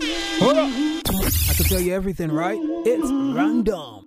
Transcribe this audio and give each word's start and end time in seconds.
I 0.00 1.54
can 1.54 1.66
tell 1.66 1.80
you 1.80 1.92
everything, 1.92 2.30
right? 2.30 2.58
It's 2.86 3.10
random. 3.36 4.06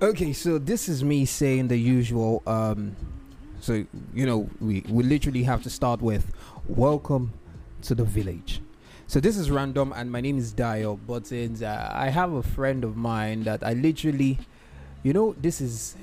Okay, 0.00 0.32
so 0.32 0.58
this 0.58 0.88
is 0.88 1.02
me 1.02 1.24
saying 1.24 1.68
the 1.68 1.76
usual. 1.76 2.42
Um, 2.46 2.94
so 3.60 3.84
you 4.14 4.26
know, 4.26 4.48
we 4.60 4.84
we 4.88 5.02
literally 5.02 5.42
have 5.42 5.64
to 5.64 5.70
start 5.70 6.00
with 6.00 6.30
"Welcome 6.68 7.32
to 7.82 7.96
the 7.96 8.04
village." 8.04 8.62
So 9.08 9.18
this 9.18 9.36
is 9.36 9.50
random, 9.50 9.92
and 9.96 10.12
my 10.12 10.20
name 10.20 10.38
is 10.38 10.52
Dio. 10.52 10.96
But 10.96 11.32
uh, 11.32 11.90
I 11.92 12.10
have 12.10 12.32
a 12.32 12.42
friend 12.42 12.84
of 12.84 12.96
mine 12.96 13.42
that 13.44 13.64
I 13.64 13.72
literally, 13.72 14.38
you 15.02 15.12
know, 15.12 15.34
this 15.40 15.60
is 15.60 15.96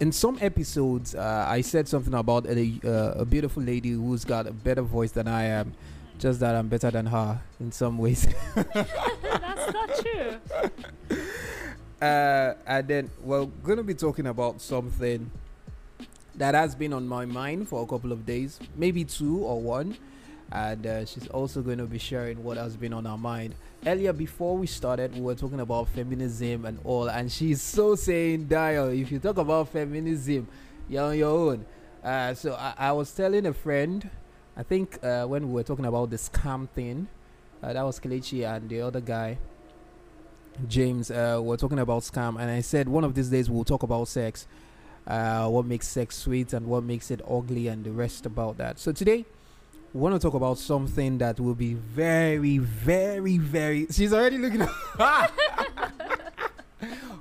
in 0.00 0.10
some 0.12 0.38
episodes. 0.40 1.14
Uh, 1.14 1.44
I 1.46 1.60
said 1.60 1.86
something 1.86 2.14
about 2.14 2.46
a 2.46 2.80
uh, 2.84 3.22
a 3.22 3.24
beautiful 3.24 3.62
lady 3.62 3.90
who's 3.90 4.24
got 4.24 4.46
a 4.46 4.52
better 4.52 4.82
voice 4.82 5.12
than 5.12 5.28
I 5.28 5.44
am. 5.44 5.74
Just 6.18 6.40
that 6.40 6.54
I'm 6.54 6.68
better 6.68 6.90
than 6.90 7.06
her 7.06 7.40
in 7.60 7.72
some 7.72 7.96
ways. 7.96 8.26
That's 8.54 9.72
not 9.72 9.90
true. 9.96 11.18
Uh, 12.00 12.54
and 12.66 12.88
then 12.88 13.10
we're 13.22 13.44
gonna 13.44 13.82
be 13.82 13.92
talking 13.92 14.26
about 14.26 14.58
something 14.58 15.30
that 16.34 16.54
has 16.54 16.74
been 16.74 16.94
on 16.94 17.06
my 17.06 17.26
mind 17.26 17.68
for 17.68 17.82
a 17.82 17.86
couple 17.86 18.10
of 18.10 18.24
days, 18.24 18.58
maybe 18.74 19.04
two 19.04 19.40
or 19.40 19.60
one. 19.60 19.94
And 20.52 20.86
uh, 20.86 21.04
she's 21.04 21.28
also 21.28 21.62
going 21.62 21.78
to 21.78 21.86
be 21.86 21.98
sharing 21.98 22.42
what 22.42 22.56
has 22.56 22.76
been 22.76 22.92
on 22.92 23.04
her 23.04 23.16
mind. 23.16 23.54
Earlier, 23.86 24.12
before 24.12 24.56
we 24.56 24.66
started, 24.66 25.14
we 25.14 25.20
were 25.20 25.36
talking 25.36 25.60
about 25.60 25.88
feminism 25.88 26.64
and 26.64 26.78
all, 26.84 27.08
and 27.08 27.30
she's 27.30 27.62
so 27.62 27.94
saying, 27.94 28.46
Dial, 28.46 28.88
if 28.88 29.12
you 29.12 29.20
talk 29.20 29.38
about 29.38 29.68
feminism, 29.68 30.48
you're 30.88 31.04
on 31.04 31.16
your 31.16 31.30
own. 31.30 31.64
Uh, 32.02 32.34
so 32.34 32.54
I, 32.54 32.74
I 32.76 32.92
was 32.92 33.12
telling 33.12 33.46
a 33.46 33.52
friend, 33.52 34.10
I 34.56 34.64
think 34.64 34.98
uh, 35.04 35.24
when 35.26 35.46
we 35.48 35.54
were 35.54 35.62
talking 35.62 35.86
about 35.86 36.10
the 36.10 36.16
scam 36.16 36.68
thing, 36.68 37.06
uh, 37.62 37.72
that 37.72 37.82
was 37.82 38.00
Kelechi 38.00 38.44
and 38.44 38.68
the 38.68 38.80
other 38.80 39.00
guy, 39.00 39.38
James, 40.68 41.10
uh, 41.10 41.38
we're 41.40 41.56
talking 41.56 41.78
about 41.78 42.02
scam, 42.02 42.40
and 42.40 42.50
I 42.50 42.60
said 42.60 42.88
one 42.88 43.04
of 43.04 43.14
these 43.14 43.28
days 43.28 43.48
we'll 43.48 43.64
talk 43.64 43.82
about 43.82 44.08
sex, 44.08 44.46
uh, 45.06 45.48
what 45.48 45.64
makes 45.64 45.86
sex 45.88 46.16
sweet 46.16 46.52
and 46.52 46.66
what 46.66 46.82
makes 46.82 47.10
it 47.10 47.20
ugly, 47.28 47.68
and 47.68 47.84
the 47.84 47.92
rest 47.92 48.26
about 48.26 48.58
that. 48.58 48.78
So 48.78 48.92
today, 48.92 49.24
we 49.92 50.00
want 50.00 50.14
to 50.14 50.20
talk 50.20 50.34
about 50.34 50.56
something 50.58 51.18
that 51.18 51.40
will 51.40 51.56
be 51.56 51.74
very, 51.74 52.58
very, 52.58 53.38
very. 53.38 53.86
She's 53.90 54.12
already 54.12 54.38
looking. 54.38 54.60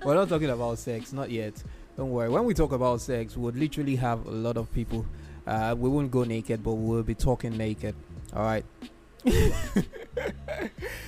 We're 0.06 0.14
not 0.14 0.30
talking 0.30 0.52
about 0.52 0.78
sex, 0.78 1.12
not 1.12 1.32
yet. 1.32 1.64
Don't 1.98 2.12
worry. 2.12 2.30
When 2.30 2.46
we 2.46 2.54
talk 2.54 2.72
about 2.72 3.02
sex, 3.02 3.36
we'll 3.36 3.54
literally 3.54 3.96
have 3.96 4.26
a 4.28 4.32
lot 4.32 4.56
of 4.58 4.72
people. 4.72 5.06
Uh, 5.48 5.76
we 5.78 5.90
won't 5.90 6.12
go 6.12 6.24
naked, 6.24 6.64
but 6.64 6.74
we'll 6.74 7.02
be 7.04 7.16
talking 7.16 7.58
naked. 7.58 7.96
All 8.36 8.44
right. 8.44 8.64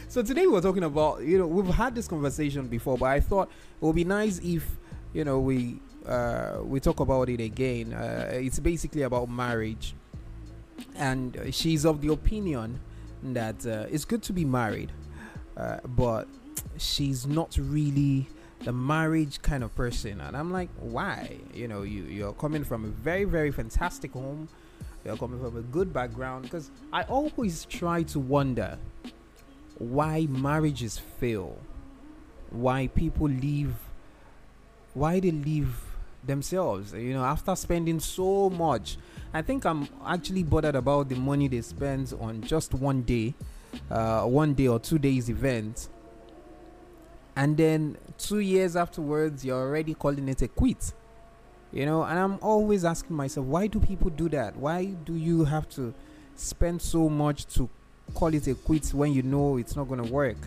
so 0.09 0.23
today 0.23 0.47
we're 0.47 0.59
talking 0.59 0.83
about 0.83 1.21
you 1.21 1.37
know 1.37 1.47
we've 1.47 1.73
had 1.73 1.95
this 1.95 2.09
conversation 2.09 2.67
before 2.67 2.97
but 2.97 3.05
i 3.05 3.21
thought 3.21 3.47
it 3.47 3.85
would 3.85 3.95
be 3.95 4.03
nice 4.03 4.37
if 4.43 4.67
you 5.13 5.23
know 5.23 5.39
we 5.39 5.79
uh, 6.05 6.57
we 6.61 6.81
talk 6.81 6.99
about 6.99 7.29
it 7.29 7.39
again 7.39 7.93
uh, 7.93 8.29
it's 8.33 8.59
basically 8.59 9.03
about 9.03 9.29
marriage 9.29 9.95
and 10.95 11.49
she's 11.51 11.85
of 11.85 12.01
the 12.01 12.11
opinion 12.11 12.79
that 13.23 13.65
uh, 13.65 13.85
it's 13.89 14.05
good 14.05 14.23
to 14.23 14.33
be 14.33 14.45
married 14.45 14.91
uh, 15.57 15.77
but 15.85 16.27
she's 16.77 17.27
not 17.27 17.57
really 17.59 18.27
the 18.63 18.71
marriage 18.71 19.41
kind 19.41 19.63
of 19.63 19.73
person. 19.75 20.21
And 20.21 20.35
i'm 20.37 20.51
like 20.51 20.69
why? 20.79 21.37
You 21.53 21.67
know 21.67 21.83
you 21.83 22.03
you're 22.03 22.33
coming 22.33 22.63
from 22.63 22.85
a 22.85 22.87
very 22.87 23.23
very 23.23 23.51
fantastic 23.51 24.13
home. 24.13 24.49
You're 25.03 25.17
coming 25.17 25.39
from 25.39 25.57
a 25.57 25.61
good 25.61 25.91
background. 25.91 26.43
Because 26.43 26.69
I 26.93 27.03
always 27.03 27.65
try 27.65 28.03
to 28.03 28.19
wonder 28.19 28.77
why 29.79 30.27
marriages 30.29 30.99
fail, 31.19 31.57
why 32.51 32.87
people 32.87 33.27
leave, 33.27 33.73
why 34.93 35.19
they 35.19 35.31
leave 35.31 35.75
themselves. 36.23 36.93
You 36.93 37.13
know, 37.13 37.23
after 37.23 37.55
spending 37.55 37.99
so 37.99 38.49
much, 38.49 38.97
I 39.33 39.41
think 39.41 39.65
I'm 39.65 39.87
actually 40.05 40.43
bothered 40.43 40.75
about 40.75 41.09
the 41.09 41.15
money 41.15 41.47
they 41.47 41.61
spend 41.61 42.13
on 42.19 42.41
just 42.41 42.73
one 42.73 43.01
day, 43.03 43.33
uh, 43.89 44.23
one 44.23 44.53
day 44.53 44.67
or 44.67 44.79
two 44.79 44.99
days 44.99 45.29
event, 45.29 45.89
and 47.35 47.55
then 47.55 47.97
two 48.17 48.39
years 48.39 48.75
afterwards, 48.75 49.45
you're 49.45 49.61
already 49.61 49.93
calling 49.93 50.27
it 50.27 50.41
a 50.41 50.47
quit 50.47 50.93
you 51.71 51.85
know? 51.85 52.03
And 52.03 52.19
i'm 52.19 52.37
always 52.41 52.85
asking 52.85 53.15
myself 53.15 53.45
why 53.45 53.67
do 53.67 53.79
people 53.79 54.09
do 54.09 54.29
that? 54.29 54.55
Why 54.55 54.85
do 54.85 55.15
you 55.15 55.45
have 55.45 55.69
to 55.69 55.93
spend 56.35 56.81
so 56.81 57.09
much 57.09 57.47
to 57.55 57.69
call 58.13 58.33
it 58.33 58.47
a 58.47 58.55
quit 58.55 58.93
when 58.93 59.13
you 59.13 59.23
know 59.23 59.57
it's 59.57 59.75
not 59.75 59.87
going 59.87 60.03
to 60.03 60.11
work? 60.11 60.37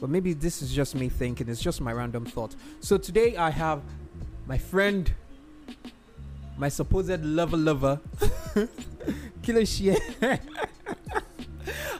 But 0.00 0.10
maybe 0.10 0.32
this 0.32 0.62
is 0.62 0.72
just 0.72 0.94
me 0.96 1.08
thinking 1.08 1.48
it's 1.48 1.62
just 1.62 1.80
my 1.80 1.92
random 1.92 2.24
thought. 2.26 2.54
So 2.80 2.98
today 2.98 3.36
i 3.36 3.50
have 3.50 3.82
my 4.46 4.58
friend 4.58 5.12
my 6.56 6.68
supposed 6.68 7.24
lover 7.24 7.56
lover 7.56 8.00
killer 9.42 9.64
shit 9.64 10.00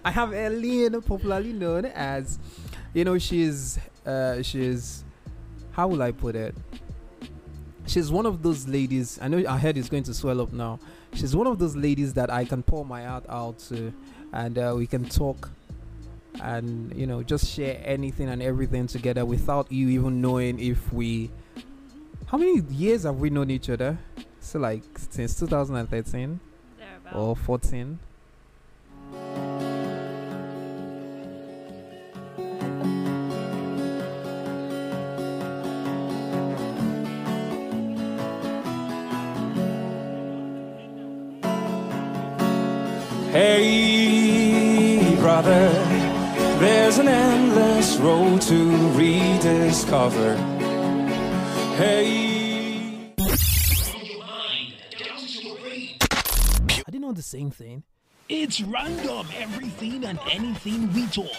i 0.05 0.11
have 0.11 0.33
Helen, 0.33 1.01
popularly 1.03 1.53
known 1.53 1.87
as 1.87 2.39
you 2.95 3.05
know 3.05 3.19
she's 3.19 3.79
uh 4.07 4.43
she's 4.43 5.05
how 5.73 5.89
will 5.89 6.03
i 6.03 6.13
put 6.13 6.37
it 6.37 6.55
she's 7.87 8.11
one 8.11 8.27
of 8.27 8.43
those 8.43 8.67
ladies. 8.69 9.19
I 9.21 9.29
know 9.29 9.43
her 9.43 9.59
head 9.59 9.77
is 9.77 9.89
going 9.89 10.05
to 10.05 10.15
swell 10.15 10.41
up 10.41 10.53
now. 10.53 10.79
She's 11.15 11.37
one 11.37 11.47
of 11.47 11.59
those 11.59 11.77
ladies 11.77 12.15
that 12.15 12.31
I 12.31 12.45
can 12.45 12.63
pour 12.63 12.85
my 12.85 13.05
heart 13.05 13.25
out 13.29 13.59
to, 13.71 13.93
and 14.33 14.59
uh, 14.59 14.75
we 14.77 14.87
can 14.87 15.05
talk, 15.05 15.51
and 16.41 16.95
you 16.97 17.07
know, 17.07 17.23
just 17.23 17.47
share 17.49 17.81
anything 17.85 18.29
and 18.29 18.43
everything 18.43 18.87
together 18.87 19.25
without 19.25 19.71
you 19.71 19.89
even 19.89 20.21
knowing 20.21 20.59
if 20.59 20.93
we. 20.93 21.31
How 22.33 22.39
many 22.39 22.63
years 22.71 23.03
have 23.03 23.17
we 23.17 23.29
known 23.29 23.51
each 23.51 23.69
other? 23.69 23.99
So 24.41 24.59
like 24.59 24.83
since 25.11 25.39
2013 25.39 26.41
or 27.15 27.37
14. 27.37 27.99
Hey, 43.31 45.17
brother, 45.21 45.69
there's 46.59 46.97
an 46.97 47.09
endless 47.09 47.99
road 47.99 48.41
to 48.41 48.89
rediscover. 48.97 50.37
Hey. 51.77 52.22
Same 57.33 57.51
thing. 57.51 57.83
It's 58.29 58.61
random, 58.61 59.27
everything 59.37 60.05
and 60.05 60.19
anything 60.31 60.93
we 60.93 61.07
talk. 61.07 61.33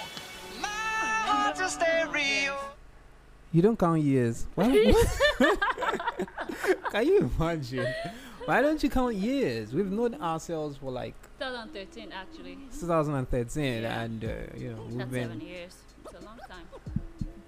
You 3.51 3.61
don't 3.61 3.77
count 3.77 4.01
years. 4.01 4.47
Why? 4.55 4.65
Can 6.91 7.05
you 7.05 7.31
imagine? 7.37 7.87
Why 8.45 8.61
don't 8.61 8.81
you 8.81 8.89
count 8.89 9.15
years? 9.15 9.71
We've 9.73 9.91
known 9.91 10.15
ourselves 10.15 10.77
for 10.77 10.91
like 10.91 11.13
2013, 11.39 12.11
actually. 12.11 12.57
2013, 12.79 13.83
Yeah. 13.83 14.01
and 14.01 14.23
uh, 14.25 14.27
you 14.57 14.69
know 14.71 14.81
we've 14.89 14.97
That's 14.97 15.11
been 15.11 15.23
seven 15.29 15.41
years. 15.41 15.75
It's 16.05 16.13
a 16.21 16.25
long 16.25 16.39
time. 16.49 16.65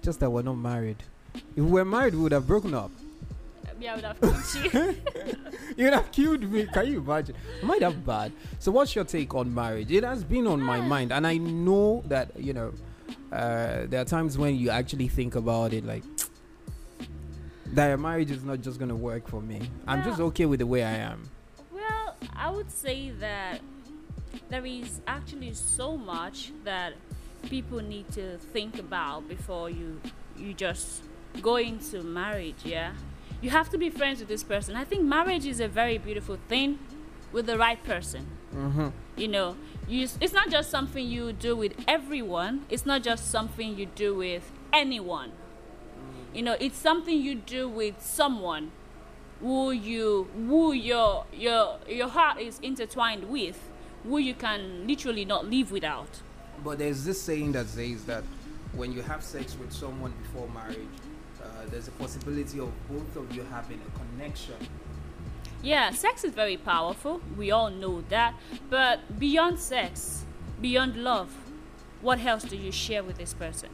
just 0.02 0.20
that 0.20 0.30
we're 0.30 0.42
not 0.42 0.54
married. 0.58 1.02
If 1.34 1.64
we 1.64 1.70
were 1.70 1.84
married, 1.84 2.14
we 2.14 2.20
would 2.22 2.32
have 2.32 2.46
broken 2.46 2.72
up. 2.74 2.90
Yeah, 3.78 3.92
I 3.92 3.96
would 3.96 4.04
have 4.04 4.20
killed 4.20 4.72
you. 4.72 4.96
You 5.76 5.84
would 5.84 5.92
have 5.92 6.10
killed 6.10 6.50
me. 6.50 6.66
Can 6.72 6.86
you 6.86 6.98
imagine? 7.00 7.36
I 7.62 7.66
might 7.66 7.82
have 7.82 8.04
bad. 8.06 8.32
So, 8.58 8.72
what's 8.72 8.94
your 8.94 9.04
take 9.04 9.34
on 9.34 9.52
marriage? 9.52 9.90
It 9.92 10.04
has 10.04 10.24
been 10.24 10.46
on 10.46 10.60
my 10.60 10.80
mind, 10.80 11.12
and 11.12 11.26
I 11.26 11.36
know 11.36 12.02
that 12.06 12.30
you 12.38 12.54
know 12.54 12.72
uh, 13.30 13.84
there 13.86 14.00
are 14.00 14.04
times 14.06 14.38
when 14.38 14.56
you 14.56 14.70
actually 14.70 15.08
think 15.08 15.34
about 15.34 15.74
it, 15.74 15.84
like 15.84 16.02
that 17.74 17.98
marriage 18.00 18.30
is 18.30 18.42
not 18.44 18.60
just 18.62 18.78
gonna 18.78 18.96
work 18.96 19.28
for 19.28 19.40
me. 19.42 19.60
I'm 19.86 20.02
just 20.02 20.20
okay 20.20 20.46
with 20.46 20.60
the 20.60 20.66
way 20.66 20.82
I 20.82 20.96
am. 20.96 21.28
well, 21.72 22.16
I 22.34 22.50
would 22.50 22.70
say 22.70 23.10
that 23.20 23.60
there 24.48 24.64
is 24.64 25.00
actually 25.06 25.52
so 25.54 25.96
much 25.96 26.52
that 26.64 26.94
people 27.50 27.80
need 27.80 28.10
to 28.12 28.38
think 28.38 28.78
about 28.78 29.28
before 29.28 29.68
you 29.70 30.00
you 30.38 30.54
just 30.54 31.02
go 31.42 31.56
into 31.56 32.02
marriage. 32.02 32.56
Yeah, 32.64 32.92
you 33.40 33.50
have 33.50 33.68
to 33.70 33.78
be 33.78 33.90
friends 33.90 34.20
with 34.20 34.28
this 34.28 34.42
person. 34.42 34.76
I 34.76 34.84
think 34.84 35.02
marriage 35.02 35.46
is 35.46 35.60
a 35.60 35.68
very 35.68 35.98
beautiful 35.98 36.38
thing 36.48 36.78
with 37.32 37.46
the 37.46 37.58
right 37.58 37.82
person. 37.84 38.26
Mm-hmm. 38.54 38.88
you 39.16 39.28
know 39.28 39.56
you 39.86 40.08
it's 40.20 40.32
not 40.32 40.48
just 40.48 40.70
something 40.70 41.06
you 41.06 41.32
do 41.32 41.54
with 41.54 41.74
everyone 41.86 42.64
it's 42.70 42.86
not 42.86 43.02
just 43.02 43.30
something 43.30 43.76
you 43.76 43.84
do 43.84 44.14
with 44.14 44.50
anyone 44.72 45.32
you 46.32 46.42
know 46.42 46.56
it's 46.60 46.78
something 46.78 47.20
you 47.20 47.34
do 47.34 47.68
with 47.68 48.00
someone 48.00 48.70
who 49.40 49.70
you 49.70 50.28
who 50.34 50.72
your 50.72 51.24
your 51.32 51.78
your 51.88 52.08
heart 52.08 52.40
is 52.40 52.58
intertwined 52.60 53.24
with, 53.24 53.58
who 54.04 54.18
you 54.18 54.34
can 54.34 54.86
literally 54.86 55.24
not 55.24 55.46
live 55.46 55.70
without. 55.70 56.20
But 56.64 56.78
there's 56.78 57.04
this 57.04 57.20
saying 57.20 57.52
that 57.52 57.66
says 57.66 58.04
that 58.04 58.24
when 58.72 58.92
you 58.92 59.02
have 59.02 59.22
sex 59.22 59.56
with 59.58 59.72
someone 59.72 60.12
before 60.22 60.48
marriage, 60.48 60.88
there's 61.70 61.88
a 61.88 61.92
possibility 61.92 62.58
of 62.60 62.70
both 62.88 63.16
of 63.16 63.34
you 63.34 63.44
having 63.50 63.80
a 63.86 63.98
connection. 63.98 64.54
Yeah, 65.62 65.90
sex 65.90 66.24
is 66.24 66.32
very 66.32 66.56
powerful. 66.56 67.20
We 67.36 67.50
all 67.50 67.70
know 67.70 68.02
that. 68.08 68.34
But 68.70 69.18
beyond 69.18 69.58
sex, 69.58 70.24
beyond 70.60 70.96
love, 70.96 71.30
what 72.02 72.24
else 72.24 72.44
do 72.44 72.56
you 72.56 72.70
share 72.70 73.02
with 73.02 73.18
this 73.18 73.34
person? 73.34 73.70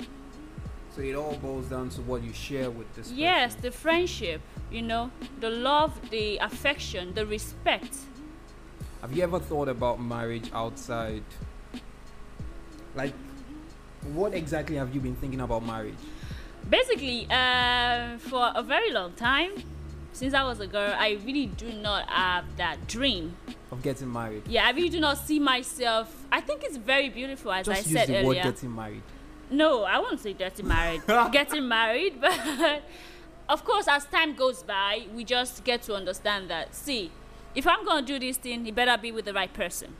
So 0.94 1.00
it 1.02 1.14
all 1.14 1.34
boils 1.36 1.66
down 1.66 1.88
to 1.90 2.02
what 2.02 2.22
you 2.22 2.32
share 2.32 2.70
with 2.70 2.94
this 2.94 3.10
Yes, 3.10 3.54
person. 3.54 3.62
the 3.62 3.70
friendship, 3.72 4.40
you 4.70 4.82
know, 4.82 5.10
the 5.40 5.50
love, 5.50 6.10
the 6.10 6.36
affection, 6.38 7.14
the 7.14 7.26
respect. 7.26 7.96
Have 9.00 9.12
you 9.16 9.22
ever 9.22 9.40
thought 9.40 9.68
about 9.68 10.00
marriage 10.00 10.50
outside? 10.54 11.24
Like, 12.94 13.14
what 14.12 14.34
exactly 14.34 14.76
have 14.76 14.94
you 14.94 15.00
been 15.00 15.16
thinking 15.16 15.40
about 15.40 15.64
marriage? 15.64 15.96
Basically, 16.68 17.26
uh, 17.30 18.18
for 18.18 18.50
a 18.54 18.62
very 18.62 18.90
long 18.92 19.12
time, 19.12 19.50
since 20.12 20.34
I 20.34 20.44
was 20.44 20.60
a 20.60 20.66
girl, 20.66 20.94
I 20.96 21.18
really 21.24 21.46
do 21.46 21.72
not 21.72 22.08
have 22.08 22.44
that 22.56 22.86
dream. 22.86 23.36
Of 23.70 23.82
getting 23.82 24.12
married? 24.12 24.42
Yeah, 24.46 24.66
I 24.66 24.70
really 24.72 24.88
do 24.90 25.00
not 25.00 25.18
see 25.18 25.38
myself. 25.38 26.14
I 26.30 26.40
think 26.40 26.62
it's 26.64 26.76
very 26.76 27.08
beautiful, 27.08 27.52
as 27.52 27.66
Just 27.66 27.86
I 27.86 27.90
use 27.90 27.98
said 27.98 28.08
the 28.08 28.16
earlier. 28.18 28.26
word 28.26 28.42
getting 28.42 28.74
married. 28.74 29.02
No, 29.50 29.84
I 29.84 29.98
won't 29.98 30.20
say 30.20 30.32
getting 30.34 30.68
married. 30.68 31.02
getting 31.32 31.66
married, 31.68 32.20
but 32.20 32.82
of 33.48 33.64
course, 33.64 33.86
as 33.88 34.04
time 34.06 34.34
goes 34.34 34.62
by, 34.62 35.06
we 35.14 35.24
just 35.24 35.64
get 35.64 35.82
to 35.82 35.94
understand 35.94 36.48
that. 36.50 36.74
See, 36.74 37.10
if 37.54 37.66
I'm 37.66 37.84
gonna 37.84 38.06
do 38.06 38.18
this 38.18 38.36
thing, 38.38 38.66
it 38.66 38.74
better 38.74 38.96
be 39.00 39.12
with 39.12 39.24
the 39.26 39.34
right 39.34 39.52
person. 39.52 39.94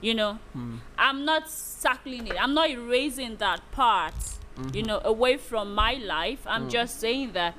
You 0.00 0.14
know, 0.14 0.38
Hmm. 0.52 0.76
I'm 0.98 1.24
not 1.24 1.50
circling 1.50 2.26
it. 2.26 2.36
I'm 2.42 2.52
not 2.54 2.68
erasing 2.70 3.36
that 3.36 3.60
part. 3.72 4.14
You 4.72 4.82
know, 4.82 5.00
away 5.04 5.36
from 5.36 5.74
my 5.74 5.94
life. 5.94 6.40
I'm 6.46 6.66
mm. 6.66 6.70
just 6.70 6.98
saying 6.98 7.32
that 7.32 7.54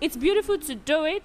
it's 0.00 0.16
beautiful 0.16 0.58
to 0.58 0.74
do 0.74 1.04
it, 1.04 1.22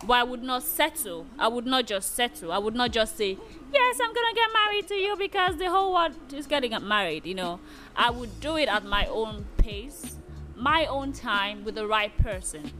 but 0.00 0.14
I 0.14 0.22
would 0.24 0.42
not 0.42 0.62
settle. 0.62 1.26
I 1.38 1.48
would 1.48 1.66
not 1.66 1.86
just 1.86 2.14
settle. 2.14 2.52
I 2.52 2.58
would 2.58 2.74
not 2.74 2.90
just 2.90 3.16
say, 3.16 3.38
yes, 3.72 3.98
I'm 4.02 4.12
gonna 4.12 4.34
get 4.34 4.50
married 4.52 4.88
to 4.88 4.94
you 4.94 5.16
because 5.16 5.56
the 5.56 5.70
whole 5.70 5.94
world 5.94 6.14
is 6.32 6.46
getting 6.46 6.72
married. 6.86 7.26
You 7.26 7.34
know, 7.34 7.60
I 7.94 8.10
would 8.10 8.40
do 8.40 8.56
it 8.56 8.68
at 8.68 8.84
my 8.84 9.06
own 9.06 9.46
pace, 9.58 10.16
my 10.56 10.86
own 10.86 11.12
time, 11.12 11.64
with 11.64 11.76
the 11.76 11.86
right 11.86 12.16
person. 12.18 12.70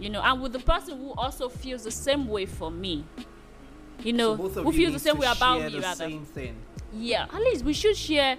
You 0.00 0.10
know, 0.10 0.22
and 0.22 0.40
with 0.40 0.52
the 0.52 0.60
person 0.60 0.98
who 0.98 1.12
also 1.12 1.48
feels 1.48 1.84
the 1.84 1.90
same 1.90 2.28
way 2.28 2.46
for 2.46 2.70
me. 2.70 3.04
You 4.02 4.12
know, 4.12 4.36
so 4.48 4.62
who 4.62 4.72
feels 4.72 4.92
the 4.92 5.00
same 5.00 5.14
to 5.16 5.20
way 5.20 5.26
about 5.26 5.60
me, 5.62 5.70
the 5.70 5.80
rather. 5.80 6.08
same 6.08 6.24
thing. 6.24 6.54
Yeah, 6.92 7.24
at 7.24 7.40
least 7.42 7.64
we 7.64 7.72
should 7.72 7.96
share 7.96 8.36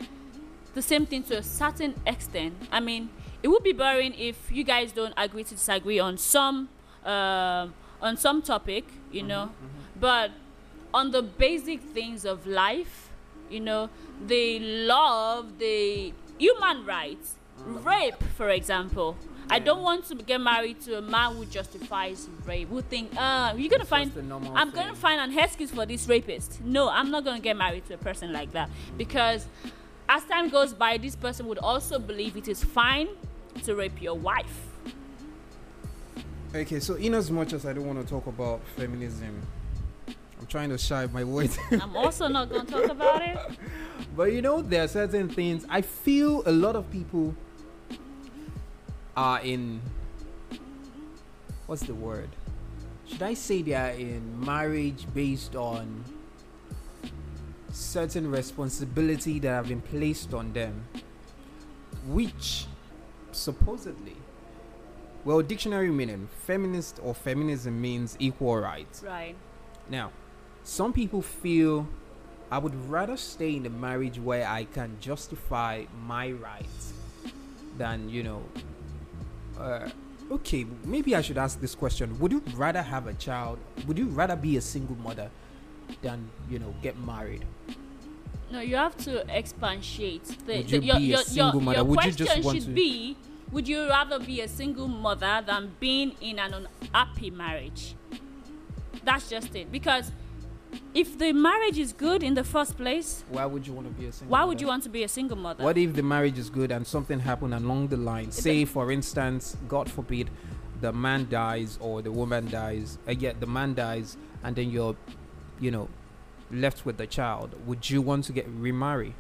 the 0.79 0.87
same 0.87 1.05
thing 1.05 1.23
to 1.23 1.37
a 1.37 1.43
certain 1.43 1.93
extent. 2.07 2.53
I 2.71 2.79
mean, 2.79 3.09
it 3.43 3.49
would 3.49 3.63
be 3.63 3.73
boring 3.73 4.13
if 4.17 4.37
you 4.57 4.63
guys 4.63 4.91
don't 4.93 5.13
agree 5.17 5.43
to 5.43 5.55
disagree 5.55 5.99
on 5.99 6.17
some 6.17 6.69
um 7.13 7.73
on 8.01 8.15
some 8.25 8.41
topic, 8.41 8.85
you 9.11 9.23
know, 9.31 9.45
but 9.99 10.31
on 10.93 11.11
the 11.11 11.21
basic 11.21 11.79
things 11.97 12.23
of 12.23 12.47
life, 12.47 13.09
you 13.49 13.59
know, 13.59 13.89
the 14.33 14.59
love, 14.93 15.59
the 15.59 16.13
human 16.37 16.85
rights, 16.85 17.35
rape, 17.89 18.21
for 18.37 18.49
example. 18.49 19.17
I 19.51 19.57
don't 19.57 19.81
want 19.81 20.05
to 20.09 20.15
get 20.15 20.39
married 20.39 20.79
to 20.81 20.99
a 20.99 21.01
man 21.01 21.35
who 21.35 21.43
justifies 21.45 22.29
rape. 22.45 22.69
Who 22.69 22.81
think, 22.81 23.05
uh, 23.17 23.53
you're 23.57 23.69
gonna 23.69 23.81
It's 23.81 23.89
find, 23.89 24.09
just 24.13 24.23
a 24.23 24.27
normal 24.33 24.55
I'm 24.55 24.69
gonna 24.69 24.95
find 24.95 25.19
an 25.19 25.37
excuse 25.37 25.71
for 25.71 25.85
this 25.87 26.07
rapist. 26.07 26.61
No, 26.63 26.87
I'm 26.87 27.09
not 27.09 27.25
gonna 27.25 27.39
get 27.49 27.57
married 27.57 27.85
to 27.87 27.95
a 27.95 27.97
person 27.97 28.31
like 28.31 28.51
that 28.51 28.69
because 28.95 29.47
as 30.09 30.23
time 30.25 30.49
goes 30.49 30.73
by, 30.73 30.97
this 30.97 31.15
person 31.15 31.45
would 31.47 31.59
also 31.59 31.99
believe 31.99 32.35
it 32.35 32.47
is 32.47 32.63
fine 32.63 33.07
to 33.63 33.75
rape 33.75 34.01
your 34.01 34.15
wife. 34.15 34.65
Okay, 36.53 36.79
so 36.79 36.95
in 36.95 37.13
as 37.13 37.29
much 37.29 37.53
as 37.53 37.63
I 37.63 37.73
don't 37.73 37.85
want 37.85 38.01
to 38.01 38.09
talk 38.09 38.25
about 38.25 38.59
feminism, 38.75 39.39
I'm 40.07 40.47
trying 40.47 40.69
to 40.69 40.79
shy 40.79 41.05
my 41.13 41.23
words. 41.23 41.59
I'm 41.71 41.95
also 41.95 42.27
not 42.27 42.49
gonna 42.49 42.65
talk 42.65 42.89
about 42.89 43.21
it. 43.21 43.37
but 44.17 44.33
you 44.33 44.41
know, 44.41 44.63
there 44.63 44.83
are 44.83 44.87
certain 44.87 45.29
things 45.29 45.63
I 45.69 45.81
feel 45.81 46.41
a 46.47 46.51
lot 46.51 46.75
of 46.75 46.89
people 46.89 47.35
are 49.15 49.39
in. 49.41 49.79
What's 51.67 51.83
the 51.83 51.93
word? 51.93 52.29
Should 53.05 53.21
I 53.21 53.35
say 53.35 53.61
they 53.61 53.75
are 53.75 53.91
in 53.91 54.43
marriage 54.43 55.05
based 55.13 55.55
on 55.55 56.03
certain 57.71 58.29
responsibility 58.29 59.39
that 59.39 59.49
have 59.49 59.67
been 59.67 59.81
placed 59.81 60.33
on 60.33 60.53
them, 60.53 60.87
which 62.07 62.65
supposedly, 63.31 64.15
well, 65.25 65.41
dictionary 65.41 65.91
meaning 65.91 66.27
feminist 66.45 66.99
or 67.03 67.13
feminism 67.13 67.79
means 67.81 68.15
equal 68.19 68.57
rights. 68.57 69.03
Right. 69.03 69.35
Now, 69.89 70.11
some 70.63 70.93
people 70.93 71.21
feel 71.21 71.87
I 72.51 72.57
would 72.57 72.75
rather 72.89 73.17
stay 73.17 73.55
in 73.55 73.65
a 73.65 73.69
marriage 73.69 74.19
where 74.19 74.47
I 74.47 74.63
can 74.63 74.97
justify 74.99 75.85
my 76.05 76.31
rights 76.31 76.93
than, 77.77 78.09
you 78.09 78.23
know, 78.23 78.43
uh, 79.59 79.89
okay, 80.31 80.65
maybe 80.83 81.15
I 81.15 81.21
should 81.21 81.37
ask 81.37 81.59
this 81.59 81.75
question. 81.75 82.17
Would 82.19 82.31
you 82.31 82.43
rather 82.55 82.81
have 82.81 83.07
a 83.07 83.13
child? 83.13 83.59
Would 83.87 83.97
you 83.97 84.07
rather 84.07 84.35
be 84.35 84.57
a 84.57 84.61
single 84.61 84.95
mother 84.95 85.29
than, 86.01 86.29
you 86.49 86.59
know, 86.59 86.73
get 86.81 86.97
married? 86.99 87.45
No, 88.51 88.61
you 88.61 88.75
have 88.77 88.97
to 88.97 89.29
expatiate. 89.29 90.23
The, 90.45 90.57
Would 90.57 90.67
the- 90.69 90.77
you 90.77 90.81
your, 90.81 90.97
be 90.97 91.05
a 91.13 91.15
your, 91.17 91.17
single 91.23 91.53
your, 91.53 91.61
mother? 91.61 91.77
Your 91.77 91.85
Would 91.85 91.97
you 91.97 92.01
question 92.01 92.25
just 92.25 92.43
want 92.43 92.57
should 92.57 92.65
to- 92.67 92.71
be: 92.73 93.17
Would 93.51 93.67
you 93.67 93.87
rather 93.87 94.19
be 94.19 94.41
a 94.41 94.47
single 94.47 94.87
mother 94.87 95.43
than 95.45 95.71
being 95.79 96.13
in 96.21 96.39
an 96.39 96.53
unhappy 96.81 97.29
marriage? 97.29 97.95
That's 99.03 99.29
just 99.29 99.55
it. 99.55 99.71
Because 99.71 100.11
if 100.93 101.17
the 101.17 101.31
marriage 101.31 101.77
is 101.79 101.93
good 101.93 102.21
in 102.23 102.33
the 102.33 102.43
first 102.43 102.75
place, 102.77 103.23
Why 103.29 103.45
would 103.45 103.65
you 103.65 103.73
want 103.73 103.87
to 103.87 103.93
be 103.93 104.07
a 104.07 104.11
single 104.11 104.31
why 104.31 104.39
mother? 104.39 104.47
would 104.49 104.61
you 104.61 104.67
want 104.67 104.83
to 104.83 104.89
be 104.89 105.03
a 105.03 105.07
single 105.07 105.37
mother? 105.37 105.63
What 105.63 105.77
if 105.77 105.93
the 105.93 106.03
marriage 106.03 106.37
is 106.37 106.49
good 106.49 106.71
and 106.71 106.85
something 106.85 107.19
happened 107.19 107.53
along 107.53 107.87
the 107.87 107.97
line? 107.97 108.31
Say, 108.31 108.65
for 108.65 108.91
instance, 108.91 109.57
God 109.67 109.89
forbid, 109.89 110.29
the 110.81 110.91
man 110.93 111.27
dies 111.29 111.77
or 111.81 112.01
the 112.01 112.11
woman 112.11 112.49
dies. 112.49 112.97
Uh, 113.07 113.11
yeah, 113.11 113.33
the 113.39 113.47
man 113.47 113.73
dies, 113.73 114.17
and 114.43 114.55
then 114.55 114.69
you're, 114.69 114.95
you 115.59 115.71
know, 115.71 115.89
left 116.51 116.85
with 116.85 116.97
the 116.97 117.07
child. 117.07 117.55
Would 117.65 117.89
you 117.89 118.01
want 118.01 118.25
to 118.25 118.33
get 118.33 118.47
remarry? 118.47 119.15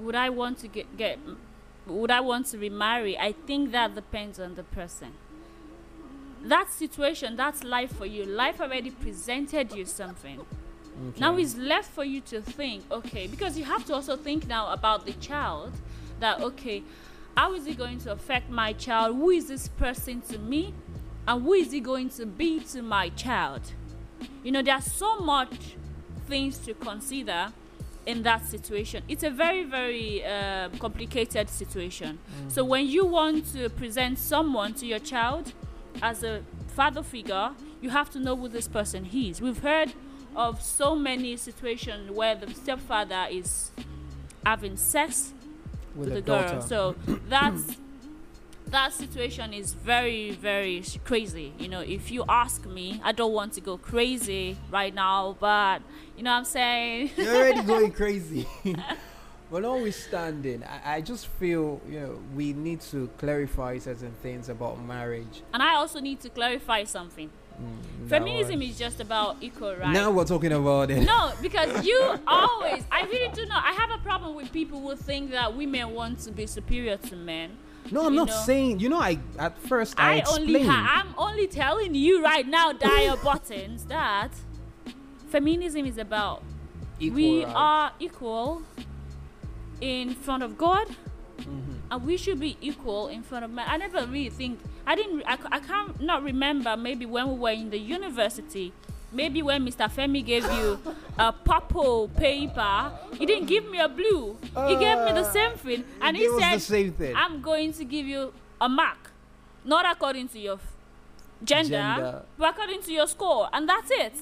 would 0.00 0.14
I 0.14 0.30
want 0.30 0.58
to 0.58 0.68
get 0.68 0.96
get? 0.96 1.18
Would 1.86 2.10
I 2.10 2.20
want 2.20 2.46
to 2.46 2.58
remarry? 2.58 3.18
I 3.18 3.32
think 3.32 3.72
that 3.72 3.94
depends 3.94 4.38
on 4.38 4.54
the 4.54 4.62
person. 4.62 5.12
That 6.42 6.70
situation, 6.70 7.36
that's 7.36 7.62
life 7.64 7.92
for 7.96 8.06
you. 8.06 8.24
Life 8.24 8.60
already 8.60 8.90
presented 8.90 9.72
you 9.74 9.84
something. 9.84 10.40
Now 11.18 11.36
it's 11.36 11.56
left 11.56 11.90
for 11.90 12.04
you 12.04 12.20
to 12.22 12.42
think, 12.42 12.84
okay, 12.90 13.26
because 13.26 13.56
you 13.56 13.64
have 13.64 13.84
to 13.86 13.94
also 13.94 14.16
think 14.16 14.46
now 14.46 14.70
about 14.70 15.06
the 15.06 15.12
child 15.14 15.72
that, 16.18 16.40
okay, 16.40 16.82
how 17.36 17.54
is 17.54 17.66
it 17.66 17.78
going 17.78 17.98
to 18.00 18.12
affect 18.12 18.50
my 18.50 18.74
child? 18.74 19.16
Who 19.16 19.30
is 19.30 19.48
this 19.48 19.68
person 19.68 20.20
to 20.22 20.38
me? 20.38 20.74
And 21.26 21.42
who 21.42 21.54
is 21.54 21.72
he 21.72 21.80
going 21.80 22.10
to 22.10 22.26
be 22.26 22.60
to 22.60 22.82
my 22.82 23.08
child? 23.10 23.72
You 24.42 24.52
know, 24.52 24.62
there's 24.62 24.90
so 24.90 25.20
much 25.20 25.76
things 26.26 26.58
to 26.58 26.74
consider 26.74 27.52
in 28.06 28.22
that 28.22 28.46
situation. 28.46 29.02
It's 29.08 29.22
a 29.22 29.30
very, 29.30 29.64
very 29.64 30.24
uh, 30.24 30.70
complicated 30.78 31.48
situation. 31.48 32.18
So 32.48 32.64
when 32.64 32.86
you 32.86 33.04
want 33.04 33.52
to 33.52 33.68
present 33.68 34.18
someone 34.18 34.74
to 34.74 34.86
your 34.86 34.98
child 34.98 35.52
as 36.02 36.22
a 36.22 36.42
father 36.68 37.02
figure, 37.02 37.50
you 37.80 37.90
have 37.90 38.10
to 38.10 38.18
know 38.18 38.36
who 38.36 38.48
this 38.48 38.68
person 38.68 39.08
is. 39.12 39.40
We've 39.40 39.58
heard 39.62 39.92
of 40.36 40.62
so 40.62 40.94
many 40.94 41.36
situations 41.36 42.10
where 42.10 42.34
the 42.34 42.52
stepfather 42.54 43.26
is 43.30 43.70
having 44.44 44.76
sex 44.76 45.32
with 45.94 46.08
with 46.08 46.14
the 46.14 46.22
girl. 46.22 46.42
daughter. 46.42 46.60
So 46.62 46.94
that's 47.28 47.76
that 48.70 48.92
situation 48.92 49.52
is 49.52 49.72
very 49.74 50.30
very 50.32 50.82
crazy. 51.04 51.52
You 51.58 51.68
know, 51.68 51.80
if 51.80 52.10
you 52.10 52.24
ask 52.28 52.66
me, 52.66 53.00
I 53.04 53.12
don't 53.12 53.32
want 53.32 53.52
to 53.54 53.60
go 53.60 53.76
crazy 53.78 54.56
right 54.70 54.94
now, 54.94 55.36
but 55.40 55.82
you 56.16 56.22
know 56.22 56.30
what 56.30 56.38
I'm 56.38 56.44
saying. 56.44 57.10
You're 57.16 57.34
already 57.36 57.62
going 57.62 57.92
crazy. 58.02 58.46
but 59.50 59.62
notwithstanding, 59.62 60.62
I, 60.64 60.96
I 60.96 61.00
just 61.00 61.26
feel 61.26 61.80
you 61.88 62.00
know 62.00 62.20
we 62.34 62.52
need 62.52 62.80
to 62.92 63.08
clarify 63.18 63.78
certain 63.78 64.12
things 64.22 64.48
about 64.48 64.82
marriage. 64.84 65.42
and 65.52 65.62
I 65.62 65.74
also 65.74 66.00
need 66.00 66.20
to 66.20 66.28
clarify 66.30 66.84
something. 66.84 67.30
Mm, 67.60 68.08
Feminism 68.08 68.62
is 68.62 68.78
just 68.78 69.00
about 69.00 69.36
equal 69.42 69.74
rights. 69.76 69.92
Now 69.92 70.10
we're 70.10 70.24
talking 70.24 70.52
about 70.52 70.90
it. 70.90 71.04
No, 71.04 71.32
because 71.42 71.84
you 71.84 72.18
always, 72.26 72.84
I 72.90 73.02
really 73.02 73.30
do 73.34 73.44
not. 73.46 73.62
I 73.64 73.72
have 73.72 73.90
a 73.90 73.98
problem 73.98 74.34
with 74.34 74.50
people 74.52 74.80
who 74.80 74.96
think 74.96 75.30
that 75.32 75.54
women 75.54 75.90
want 75.94 76.20
to 76.20 76.30
be 76.30 76.46
superior 76.46 76.96
to 76.96 77.16
men. 77.16 77.50
No, 77.90 78.06
I'm 78.06 78.14
not 78.14 78.28
know. 78.28 78.34
saying. 78.44 78.80
You 78.80 78.88
know, 78.88 79.00
I 79.00 79.18
at 79.38 79.58
first 79.58 79.94
I, 79.98 80.20
I 80.20 80.22
only 80.30 80.62
ha- 80.64 81.02
I'm 81.04 81.14
only 81.18 81.46
telling 81.46 81.94
you 81.94 82.22
right 82.22 82.46
now, 82.46 82.72
Dyer 82.72 83.16
Buttons, 83.24 83.84
that 83.86 84.30
feminism 85.28 85.86
is 85.86 85.98
about 85.98 86.42
equal 86.98 87.16
we 87.16 87.44
rights. 87.44 87.52
are 87.56 87.92
equal 87.98 88.62
in 89.80 90.14
front 90.14 90.42
of 90.42 90.58
God, 90.58 90.88
Mhm. 91.40 91.80
and 91.90 92.04
we 92.04 92.16
should 92.16 92.38
be 92.38 92.56
equal 92.60 93.08
in 93.08 93.22
front 93.22 93.44
of 93.44 93.50
man. 93.50 93.66
I 93.68 93.76
never 93.76 94.06
really 94.06 94.30
think 94.30 94.60
I 94.86 94.94
didn't. 94.94 95.22
I, 95.26 95.38
I 95.50 95.60
can't 95.60 96.00
not 96.00 96.22
remember. 96.22 96.76
Maybe 96.76 97.06
when 97.06 97.28
we 97.32 97.38
were 97.38 97.50
in 97.50 97.70
the 97.70 97.78
university. 97.78 98.72
Maybe 99.12 99.42
when 99.42 99.66
Mr. 99.66 99.90
Femi 99.90 100.24
gave 100.24 100.44
you 100.52 100.78
a 101.18 101.32
purple 101.32 102.08
paper, 102.16 102.92
he 103.18 103.26
didn't 103.26 103.46
give 103.46 103.68
me 103.68 103.80
a 103.80 103.88
blue. 103.88 104.36
he 104.68 104.76
gave 104.76 104.98
me 104.98 105.12
the 105.12 105.30
same 105.32 105.52
ah. 105.54 105.58
thing, 105.58 105.84
and 106.00 106.16
he 106.16 106.28
said, 106.38 106.56
the 106.56 106.60
same 106.60 106.92
thing. 106.92 107.16
I'm 107.16 107.42
going 107.42 107.72
to 107.74 107.84
give 107.84 108.06
you 108.06 108.32
a 108.60 108.68
mark, 108.68 109.10
not 109.64 109.84
according 109.90 110.28
to 110.28 110.38
your 110.38 110.58
gender, 111.42 111.70
Gender. 111.70 112.22
but 112.38 112.50
according 112.50 112.82
to 112.82 112.92
your 112.92 113.06
score, 113.08 113.48
and 113.52 113.68
that's 113.68 113.90
it. 113.90 114.14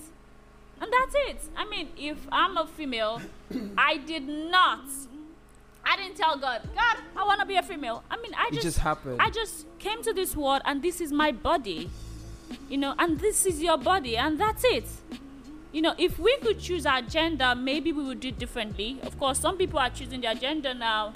And 0.81 0.93
that's 0.93 1.15
it. 1.29 1.41
I 1.57 1.69
mean, 1.69 1.89
if 1.97 2.19
I'm 2.31 2.57
a 2.57 2.67
female, 2.67 3.21
I 3.79 3.97
did 3.99 4.29
not. 4.29 4.85
I 5.85 5.97
didn't 5.97 6.17
tell 6.17 6.37
God, 6.39 6.69
God, 6.75 6.97
I 7.17 7.25
want 7.25 7.41
to 7.41 7.47
be 7.47 7.57
a 7.57 7.63
female. 7.63 8.05
I 8.11 8.17
mean, 8.19 8.33
I 8.37 8.49
it 8.49 8.55
just, 8.55 8.63
just 8.65 8.79
happened. 8.79 9.21
I 9.21 9.31
just 9.31 9.67
came 9.79 10.03
to 10.03 10.13
this 10.13 10.37
world, 10.37 10.63
and 10.65 10.83
this 10.83 11.01
is 11.01 11.11
my 11.13 11.33
body, 11.33 11.91
you 12.69 12.79
know, 12.79 12.95
and 12.99 13.19
this 13.21 13.47
is 13.47 13.63
your 13.63 13.79
body, 13.79 14.17
and 14.17 14.39
that's 14.39 14.65
it. 14.65 14.85
You 15.73 15.83
know, 15.83 15.95
if 15.99 16.19
we 16.19 16.37
could 16.39 16.59
choose 16.59 16.87
our 16.87 17.03
gender, 17.03 17.55
maybe 17.55 17.93
we 17.93 18.03
would 18.05 18.21
do 18.21 18.29
it 18.29 18.39
differently. 18.39 18.99
Of 19.03 19.19
course, 19.19 19.39
some 19.39 19.57
people 19.59 19.79
are 19.79 19.91
choosing 19.91 20.21
their 20.23 20.35
gender 20.35 20.73
now. 20.75 21.13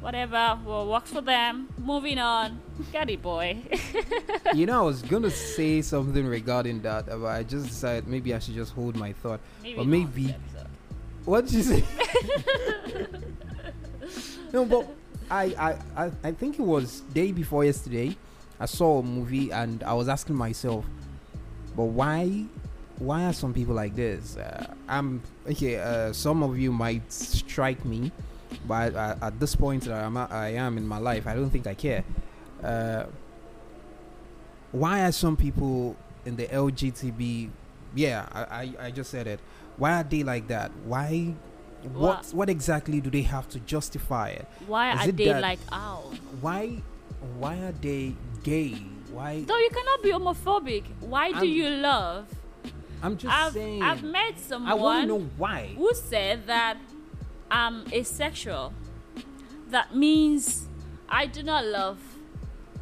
Whatever 0.00 0.58
well, 0.64 0.86
works 0.88 1.10
for 1.10 1.20
them. 1.22 1.68
Moving 1.78 2.18
on. 2.18 2.60
Get 2.92 3.08
it, 3.10 3.22
boy. 3.22 3.58
you 4.54 4.66
know, 4.66 4.80
I 4.80 4.82
was 4.82 5.02
gonna 5.12 5.30
say 5.30 5.82
something 5.82 6.26
regarding 6.26 6.82
that, 6.82 7.06
but 7.06 7.24
I 7.24 7.42
just 7.42 7.66
decided 7.68 8.06
maybe 8.06 8.34
I 8.34 8.38
should 8.38 8.54
just 8.54 8.72
hold 8.72 8.96
my 8.96 9.12
thought. 9.12 9.40
maybe 9.62 9.76
But 9.76 9.86
maybe- 9.86 10.34
What 11.24 11.46
did 11.46 11.54
you 11.54 11.62
say? 11.62 11.84
no, 14.52 14.64
but 14.64 14.86
I, 15.30 15.44
I, 15.58 16.04
I, 16.04 16.10
I 16.24 16.32
think 16.32 16.58
it 16.58 16.62
was 16.62 17.00
day 17.12 17.32
before 17.32 17.64
yesterday. 17.64 18.16
I 18.60 18.66
saw 18.66 18.98
a 19.00 19.02
movie 19.02 19.50
and 19.50 19.82
I 19.82 19.92
was 19.94 20.08
asking 20.08 20.36
myself, 20.36 20.84
but 21.76 21.84
why, 21.84 22.44
why 22.98 23.24
are 23.26 23.32
some 23.32 23.52
people 23.52 23.74
like 23.74 23.94
this? 23.94 24.36
Uh, 24.36 24.72
I'm 24.88 25.22
okay. 25.50 25.76
Uh, 25.78 26.12
some 26.12 26.42
of 26.42 26.58
you 26.58 26.72
might 26.72 27.12
strike 27.12 27.84
me, 27.84 28.10
but 28.66 28.94
at 28.96 29.38
this 29.38 29.54
point 29.54 29.84
that 29.84 30.02
I'm 30.04 30.16
I 30.16 30.48
am 30.54 30.78
in 30.78 30.86
my 30.86 30.98
life, 30.98 31.26
I 31.26 31.34
don't 31.34 31.50
think 31.50 31.66
I 31.66 31.74
care. 31.74 32.04
Uh, 32.62 33.04
why 34.72 35.04
are 35.04 35.12
some 35.12 35.36
people 35.36 35.96
in 36.24 36.36
the 36.36 36.46
LGTB? 36.46 37.50
Yeah, 37.94 38.26
I, 38.32 38.40
I, 38.42 38.86
I 38.86 38.90
just 38.90 39.10
said 39.10 39.26
it. 39.26 39.40
Why 39.76 40.00
are 40.00 40.04
they 40.04 40.22
like 40.22 40.48
that? 40.48 40.70
Why? 40.84 41.34
What 41.82 41.92
What? 41.92 42.26
what 42.34 42.50
exactly 42.50 43.00
do 43.00 43.10
they 43.10 43.22
have 43.22 43.48
to 43.50 43.60
justify 43.60 44.30
it? 44.30 44.46
Why 44.66 44.92
Is 44.94 45.00
are 45.00 45.08
it 45.10 45.16
they 45.16 45.24
that- 45.26 45.42
like 45.42 45.58
ow? 45.72 46.10
Why 46.40 46.82
why 47.38 47.56
are 47.58 47.72
they 47.72 48.14
gay? 48.42 48.74
Why 49.12 49.42
Though 49.46 49.58
you 49.58 49.70
cannot 49.70 50.02
be 50.02 50.10
homophobic. 50.10 50.84
Why 51.00 51.30
do 51.30 51.36
I'm- 51.36 51.46
you 51.46 51.68
love? 51.70 52.26
I'm 53.02 53.16
just 53.16 53.32
I've, 53.34 53.52
saying 53.52 53.82
I've 53.82 54.02
met 54.02 54.38
someone. 54.38 54.70
I 54.70 54.74
want 54.74 55.02
to 55.02 55.06
know 55.06 55.30
why. 55.36 55.74
who 55.76 55.92
said 55.94 56.46
that 56.46 56.78
I'm 57.50 57.84
asexual. 57.92 58.72
That 59.70 59.94
means 59.94 60.66
I 61.08 61.26
do 61.26 61.42
not 61.42 61.64
love 61.64 61.98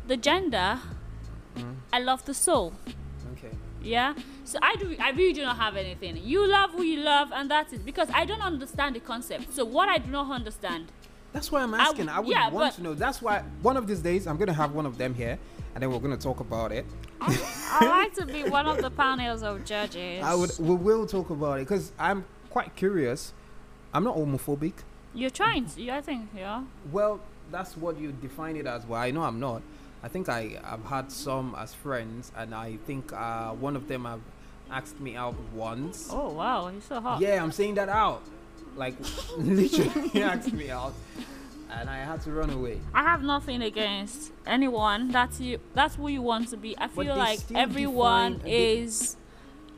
the 0.06 0.16
gender. 0.16 0.78
Mm. 1.56 1.74
I 1.92 1.98
love 2.00 2.24
the 2.24 2.34
soul. 2.34 2.74
Okay. 3.32 3.50
Yeah. 3.82 4.14
So 4.44 4.58
I 4.62 4.76
do. 4.76 4.96
I 5.00 5.10
really 5.10 5.32
do 5.32 5.42
not 5.42 5.56
have 5.56 5.76
anything. 5.76 6.16
You 6.22 6.46
love 6.46 6.70
who 6.70 6.82
you 6.82 7.00
love, 7.00 7.32
and 7.32 7.50
that's 7.50 7.72
it. 7.72 7.84
Because 7.84 8.08
I 8.14 8.24
don't 8.24 8.42
understand 8.42 8.94
the 8.96 9.00
concept. 9.00 9.52
So 9.52 9.64
what 9.64 9.88
I 9.88 9.98
do 9.98 10.10
not 10.10 10.30
understand. 10.30 10.92
That's 11.34 11.50
why 11.50 11.62
I'm 11.62 11.74
I 11.74 11.78
asking. 11.80 12.08
I, 12.08 12.20
would 12.20 12.28
yeah, 12.28 12.48
want 12.48 12.52
but- 12.70 12.74
to 12.76 12.82
know. 12.82 12.94
That's 12.94 13.20
why 13.20 13.42
one 13.60 13.76
of 13.76 13.86
these 13.88 14.00
days 14.00 14.26
I'm 14.26 14.36
gonna 14.38 14.52
have 14.54 14.72
one 14.72 14.86
of 14.86 14.96
them 14.96 15.14
here, 15.14 15.36
and 15.74 15.82
then 15.82 15.90
we're 15.90 15.98
gonna 15.98 16.16
talk 16.16 16.38
about 16.40 16.70
it. 16.70 16.86
I'd 17.20 17.80
like 17.82 18.14
to 18.14 18.24
be 18.24 18.44
one 18.44 18.66
of 18.66 18.80
the 18.80 18.90
panels 18.90 19.42
of 19.42 19.64
judges. 19.64 20.22
I 20.22 20.34
would. 20.34 20.52
We 20.60 20.76
will 20.76 21.06
talk 21.06 21.30
about 21.30 21.58
it 21.58 21.68
because 21.68 21.92
I'm 21.98 22.24
quite 22.50 22.76
curious. 22.76 23.32
I'm 23.92 24.04
not 24.04 24.16
homophobic. 24.16 24.74
You're 25.12 25.30
trying 25.30 25.66
to. 25.66 25.90
I 25.90 26.00
think. 26.00 26.30
Yeah. 26.36 26.62
Well, 26.92 27.20
that's 27.50 27.76
what 27.76 27.98
you 27.98 28.12
define 28.12 28.56
it 28.56 28.66
as. 28.66 28.86
Well, 28.86 29.00
I 29.00 29.10
know 29.10 29.22
I'm 29.22 29.40
not. 29.40 29.60
I 30.04 30.08
think 30.08 30.28
I 30.28 30.60
have 30.64 30.84
had 30.84 31.10
some 31.10 31.56
as 31.58 31.74
friends, 31.74 32.30
and 32.36 32.54
I 32.54 32.76
think 32.86 33.12
uh, 33.12 33.50
one 33.54 33.74
of 33.74 33.88
them 33.88 34.04
have 34.04 34.20
asked 34.70 35.00
me 35.00 35.16
out 35.16 35.34
once. 35.52 36.08
Oh 36.12 36.32
wow, 36.32 36.68
you're 36.68 36.80
so 36.80 37.00
hot. 37.00 37.20
Yeah, 37.20 37.42
I'm 37.42 37.50
saying 37.50 37.74
that 37.74 37.88
out. 37.88 38.22
Like, 38.76 38.94
literally 39.38 40.08
he 40.08 40.22
asked 40.22 40.52
me 40.52 40.70
out, 40.70 40.94
and 41.70 41.88
I 41.88 41.98
had 41.98 42.20
to 42.22 42.32
run 42.32 42.50
away. 42.50 42.80
I 42.92 43.02
have 43.02 43.22
nothing 43.22 43.62
against 43.62 44.32
anyone. 44.46 45.10
That's 45.10 45.40
you. 45.40 45.58
That's 45.74 45.94
who 45.96 46.08
you 46.08 46.22
want 46.22 46.48
to 46.50 46.56
be. 46.56 46.76
I 46.78 46.88
feel 46.88 47.16
like 47.16 47.40
everyone 47.54 48.40
is. 48.46 49.16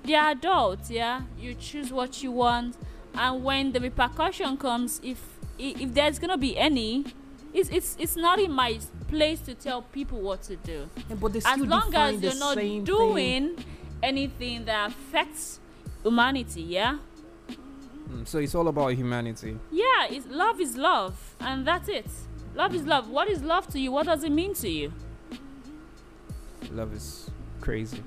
They're 0.05 0.31
adults. 0.31 0.91
Yeah. 0.91 1.23
You 1.39 1.55
choose 1.55 1.93
what 1.93 2.23
you 2.23 2.31
want, 2.33 2.77
and 3.15 3.43
when 3.45 3.73
the 3.73 3.81
repercussion 3.81 4.57
comes, 4.57 5.01
if 5.03 5.19
if 5.59 5.93
there's 5.95 6.19
gonna 6.19 6.39
be 6.39 6.57
any, 6.57 7.05
it's 7.53 7.69
it's 7.71 7.97
it's 7.99 8.17
not 8.17 8.39
in 8.39 8.53
my 8.53 8.79
place 9.09 9.41
to 9.41 9.55
tell 9.55 9.83
people 9.83 10.21
what 10.21 10.43
to 10.45 10.57
do. 10.57 10.89
Yeah, 11.09 11.17
but 11.17 11.33
they 11.33 11.41
As 11.45 11.61
long 11.61 11.95
as 11.95 12.21
the 12.21 12.27
you're 12.29 12.37
not 12.39 12.55
same 12.55 12.85
thing. 12.85 12.85
doing 12.85 13.65
anything 14.03 14.65
that 14.67 14.91
affects 14.91 15.61
humanity. 16.03 16.63
Yeah. 16.63 16.99
Mm, 18.11 18.27
so 18.27 18.39
it's 18.39 18.55
all 18.55 18.69
about 18.69 18.89
humanity. 18.95 19.59
Yeah, 19.71 20.07
it's, 20.09 20.27
love 20.27 20.61
is 20.61 20.77
love, 20.77 21.35
and 21.41 21.67
that's 21.67 21.89
it. 21.89 22.07
Love 22.55 22.75
is 22.75 22.85
love. 22.85 23.09
What 23.09 23.29
is 23.29 23.43
love 23.43 23.67
to 23.69 23.81
you? 23.81 23.93
What 23.93 24.07
does 24.07 24.25
it 24.25 24.31
mean 24.31 24.55
to 24.55 24.69
you? 24.69 24.93
Love 26.71 26.95
is 26.95 27.31
crazy. 27.61 28.03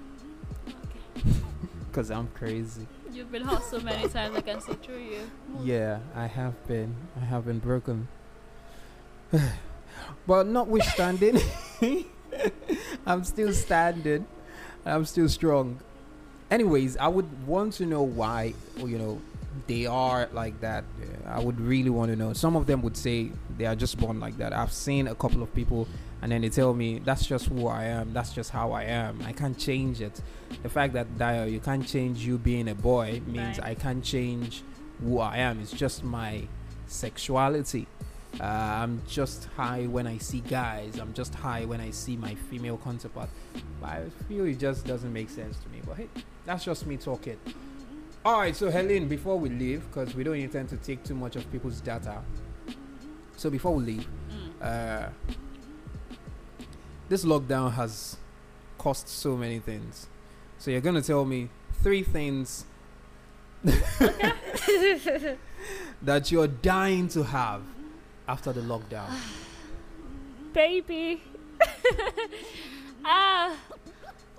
Cause 1.92 2.12
I'm 2.12 2.28
crazy. 2.34 2.88
You've 3.12 3.32
been 3.32 3.44
hurt 3.44 3.64
so 3.64 3.80
many 3.80 4.08
times, 4.08 4.36
I 4.36 4.42
can 4.42 4.62
see 4.62 4.74
through 4.74 5.00
you. 5.00 5.32
Yeah, 5.64 6.00
I 6.16 6.28
have 6.28 6.68
been. 6.68 6.96
I 7.20 7.26
have 7.26 7.46
been 7.46 7.60
broken. 7.60 8.08
but 10.28 10.48
notwithstanding, 10.48 11.40
I'm 13.06 13.24
still 13.24 13.54
standing. 13.54 14.28
I'm 14.86 15.06
still 15.06 15.28
strong. 15.28 15.80
Anyways, 16.50 16.98
I 16.98 17.08
would 17.08 17.48
want 17.48 17.74
to 17.74 17.86
know 17.86 18.02
why, 18.02 18.54
you 18.78 18.98
know, 18.98 19.22
they 19.68 19.86
are 19.86 20.30
like 20.34 20.60
that. 20.62 20.84
I 21.26 21.40
would 21.40 21.60
really 21.60 21.90
want 21.90 22.12
to 22.12 22.16
know. 22.16 22.34
Some 22.34 22.56
of 22.56 22.66
them 22.68 22.82
would 22.82 22.98
say 22.98 23.32
they 23.58 23.66
are 23.66 23.76
just 23.76 23.98
born 23.98 24.20
like 24.20 24.38
that. 24.38 24.54
I've 24.54 24.72
seen 24.74 25.08
a 25.08 25.16
couple 25.16 25.42
of 25.44 25.54
people, 25.54 25.88
and 26.22 26.32
then 26.32 26.42
they 26.42 26.50
tell 26.50 26.74
me 26.74 27.00
that's 27.00 27.26
just 27.26 27.48
who 27.48 27.68
I 27.68 27.86
am. 27.86 28.14
That's 28.14 28.32
just 28.34 28.52
how 28.52 28.72
I 28.72 28.84
am. 28.84 29.22
I 29.26 29.34
can't 29.34 29.58
change 29.58 30.02
it. 30.02 30.22
The 30.64 30.70
fact 30.70 30.94
that 30.94 31.18
Dio, 31.18 31.46
you 31.46 31.60
can't 31.60 31.86
change 31.88 32.26
you 32.26 32.38
being 32.38 32.68
a 32.70 32.76
boy 32.76 33.22
means 33.26 33.58
Right. 33.60 33.70
I 33.72 33.76
can't 33.76 34.04
change 34.04 34.64
who 35.04 35.20
I 35.20 35.38
am. 35.38 35.60
It's 35.60 35.72
just 35.72 36.04
my 36.04 36.48
sexuality. 36.88 37.88
Uh, 38.40 38.44
I'm 38.44 39.02
just 39.08 39.46
high 39.58 39.88
when 39.88 40.06
I 40.06 40.18
see 40.20 40.42
guys. 40.42 41.00
I'm 41.00 41.14
just 41.14 41.34
high 41.34 41.66
when 41.66 41.82
I 41.82 41.90
see 41.92 42.16
my 42.16 42.36
female 42.36 42.78
counterpart. 42.78 43.30
But 43.82 43.88
I 43.90 44.02
feel 44.28 44.46
it 44.46 44.60
just 44.60 44.86
doesn't 44.86 45.12
make 45.12 45.30
sense 45.30 45.58
to 45.60 45.70
me. 45.70 45.82
But 45.86 45.98
hey, 45.98 46.10
that's 46.46 46.64
just 46.64 46.86
me 46.86 46.98
talking. 46.98 47.38
All 48.26 48.38
right, 48.40 48.56
so 48.56 48.70
Helen, 48.70 49.08
before 49.08 49.40
we 49.40 49.50
leave, 49.50 49.84
because 49.90 50.14
we 50.14 50.24
don't 50.24 50.36
intend 50.36 50.70
to 50.70 50.78
take 50.78 51.04
too 51.04 51.16
much 51.16 51.36
of 51.36 51.50
people's 51.52 51.80
data. 51.82 52.22
So 53.38 53.50
before 53.50 53.74
we 53.76 53.84
leave, 53.86 54.08
Mm. 54.30 54.52
uh, 54.62 55.10
this 57.08 57.24
lockdown 57.24 57.72
has 57.74 58.18
cost 58.78 59.08
so 59.08 59.38
many 59.38 59.60
things. 59.60 60.08
So 60.58 60.70
you're 60.72 60.82
gonna 60.82 61.02
tell 61.02 61.24
me 61.26 61.50
three 61.82 62.04
things 62.04 62.66
that 66.02 66.32
you're 66.32 66.48
dying 66.48 67.08
to 67.10 67.24
have 67.24 67.62
after 68.28 68.52
the 68.54 68.62
lockdown. 68.62 69.10
Baby. 70.54 71.22
uh, 73.06 73.56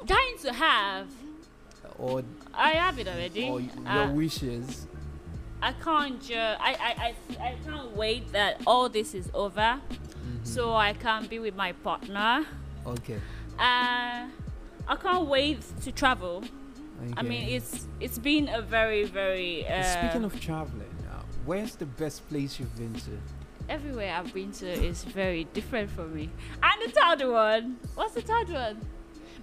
dying 0.07 0.37
to 0.43 0.53
have. 0.53 1.07
Or 2.01 2.23
I 2.55 2.71
have 2.71 2.99
it 2.99 3.07
already. 3.09 3.49
or 3.49 3.61
your 3.61 3.71
Uh, 3.87 4.13
wishes. 4.13 4.87
I 5.63 5.73
can't 5.73 6.21
ju- 6.23 6.35
I, 6.69 6.73
I, 6.89 6.91
I, 7.07 7.49
I 7.49 7.55
can't 7.67 7.95
wait 7.97 8.33
that 8.33 8.63
all 8.67 8.89
this 8.89 9.15
is 9.15 9.31
over 9.35 9.79
Mhm. 9.81 10.47
so 10.47 10.75
I 10.75 10.95
can 10.95 11.27
be 11.27 11.39
with 11.39 11.55
my 11.55 11.73
partner. 11.73 12.47
okay. 12.87 13.21
Uh, 13.59 14.25
I 14.89 14.97
can't 15.03 15.27
wait 15.29 15.61
to 15.85 15.93
travel. 15.93 16.43
Okay. 17.03 17.15
I 17.17 17.23
mean, 17.23 17.49
it's 17.57 17.87
it's 18.01 18.19
been 18.19 18.49
a 18.49 18.63
very 18.63 19.05
very. 19.05 19.67
Uh, 19.69 19.83
Speaking 19.83 20.25
of 20.25 20.33
traveling, 20.41 20.95
uh, 21.11 21.23
where's 21.47 21.75
the 21.77 21.87
best 21.87 22.27
place 22.29 22.59
you've 22.59 22.77
been 22.77 22.95
to? 23.07 23.13
everywhere 23.69 24.13
I've 24.19 24.35
been 24.35 24.51
to 24.51 24.67
is 24.67 25.05
very 25.05 25.45
different 25.55 25.91
for 25.91 26.05
me. 26.17 26.29
And 26.61 26.77
the 26.85 26.91
third 26.91 27.21
one, 27.31 27.77
what's 27.95 28.15
the 28.15 28.21
third 28.23 28.49
one? 28.49 28.77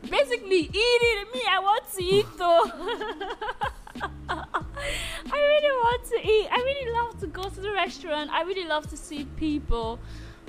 Basically, 0.10 0.60
eating. 0.62 1.26
Me, 1.34 1.42
I 1.50 1.60
want 1.60 1.84
to 1.96 2.04
eat 2.04 2.26
though. 2.38 2.66
I 4.30 5.32
really 5.32 5.78
want 5.84 6.04
to 6.06 6.16
eat. 6.28 6.48
I 6.52 6.58
really 6.58 6.92
love 6.94 7.20
to 7.20 7.28
go 7.28 7.44
to 7.44 7.60
the 7.62 7.72
restaurant. 7.72 8.30
I 8.32 8.44
really 8.44 8.66
love 8.68 8.88
to 8.90 8.98
see 8.98 9.26
people. 9.38 10.00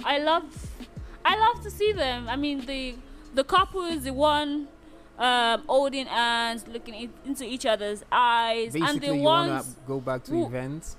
I 0.04 0.18
love, 0.18 0.44
I 1.24 1.36
love 1.38 1.62
to 1.64 1.70
see 1.70 1.92
them. 1.92 2.28
I 2.28 2.36
mean, 2.36 2.64
the 2.66 2.96
the 3.34 3.44
couple 3.44 3.84
is 3.84 4.04
the 4.04 4.12
one 4.12 4.68
um, 5.18 5.62
holding 5.66 6.06
hands, 6.06 6.66
looking 6.68 6.94
in, 6.94 7.12
into 7.26 7.44
each 7.44 7.66
other's 7.66 8.04
eyes, 8.12 8.74
and 8.74 8.84
Basically, 8.84 9.08
the 9.08 9.16
you 9.16 9.22
want 9.22 9.50
ones. 9.50 9.74
to 9.74 9.80
go 9.86 10.00
back 10.00 10.24
to 10.24 10.30
who- 10.32 10.46
events. 10.46 10.96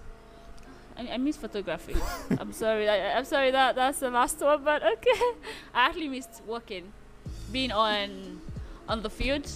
I, 0.97 1.13
I 1.13 1.17
miss 1.17 1.37
photography. 1.37 1.95
I'm 2.37 2.51
sorry. 2.51 2.89
I, 2.89 3.13
I'm 3.17 3.23
sorry 3.23 3.51
that 3.51 3.75
that's 3.75 3.99
the 3.99 4.09
last 4.09 4.39
one, 4.41 4.63
but 4.65 4.83
okay. 4.83 5.21
I 5.73 5.85
actually 5.87 6.09
missed 6.09 6.41
working, 6.45 6.91
being 7.51 7.71
on 7.71 8.41
on 8.87 9.01
the 9.01 9.09
field. 9.09 9.47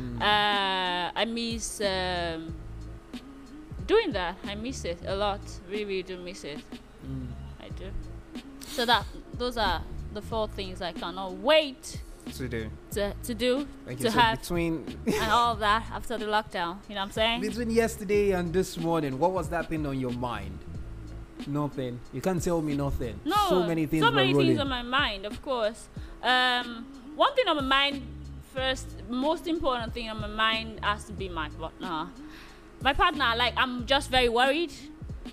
Mm. 0.00 0.20
Uh, 0.20 1.12
I 1.14 1.24
miss 1.26 1.80
um, 1.80 2.54
doing 3.86 4.12
that. 4.12 4.36
I 4.46 4.54
miss 4.54 4.84
it 4.84 4.98
a 5.06 5.14
lot. 5.14 5.40
Really, 5.68 5.84
really 5.84 6.02
do 6.02 6.18
miss 6.18 6.44
it. 6.44 6.58
Mm. 7.06 7.26
I 7.60 7.68
do. 7.70 7.90
So 8.66 8.86
that 8.86 9.04
those 9.34 9.56
are 9.56 9.82
the 10.14 10.22
four 10.22 10.48
things 10.48 10.80
I 10.82 10.92
cannot 10.92 11.32
wait 11.34 12.00
To 12.36 12.48
do. 12.48 12.70
to 12.92 13.12
to 13.22 13.34
do 13.34 13.66
Thank 13.86 14.00
To. 14.00 14.10
So 14.10 14.18
have- 14.18 14.40
between 14.40 14.84
and 15.06 15.30
all 15.36 15.52
of 15.52 15.58
that 15.60 15.84
after 15.92 16.18
the 16.18 16.26
lockdown. 16.26 16.78
You 16.88 16.94
know 16.94 17.00
what 17.02 17.06
I'm 17.06 17.10
saying? 17.12 17.40
between 17.40 17.70
yesterday 17.70 18.32
and 18.32 18.52
this 18.52 18.76
morning, 18.78 19.18
what 19.18 19.32
was 19.32 19.48
that 19.50 19.68
thing 19.68 19.86
on 19.86 19.98
your 20.00 20.12
mind? 20.12 20.58
Nothing. 21.46 21.98
You 22.12 22.20
can't 22.20 22.42
tell 22.42 22.60
me 22.60 22.76
nothing. 22.76 23.18
No, 23.24 23.34
So 23.48 23.62
many 23.66 23.86
things 23.86 24.04
So 24.04 24.10
many 24.10 24.34
things 24.34 24.58
on 24.60 24.68
my 24.68 24.82
mind, 24.82 25.24
of 25.24 25.40
course. 25.42 25.88
Um, 26.22 26.84
one 27.24 27.32
thing 27.36 27.46
on 27.48 27.56
my 27.56 27.68
mind 27.76 27.96
first, 28.54 28.86
most 29.08 29.44
important 29.46 29.92
thing 29.94 30.08
on 30.12 30.18
my 30.20 30.32
mind 30.46 30.68
has 30.82 31.04
to 31.04 31.12
be 31.12 31.28
my 31.28 31.48
partner. 31.60 32.08
My 32.82 32.94
partner, 33.02 33.28
like 33.36 33.54
I'm 33.62 33.74
just 33.86 34.10
very 34.10 34.28
worried 34.40 34.72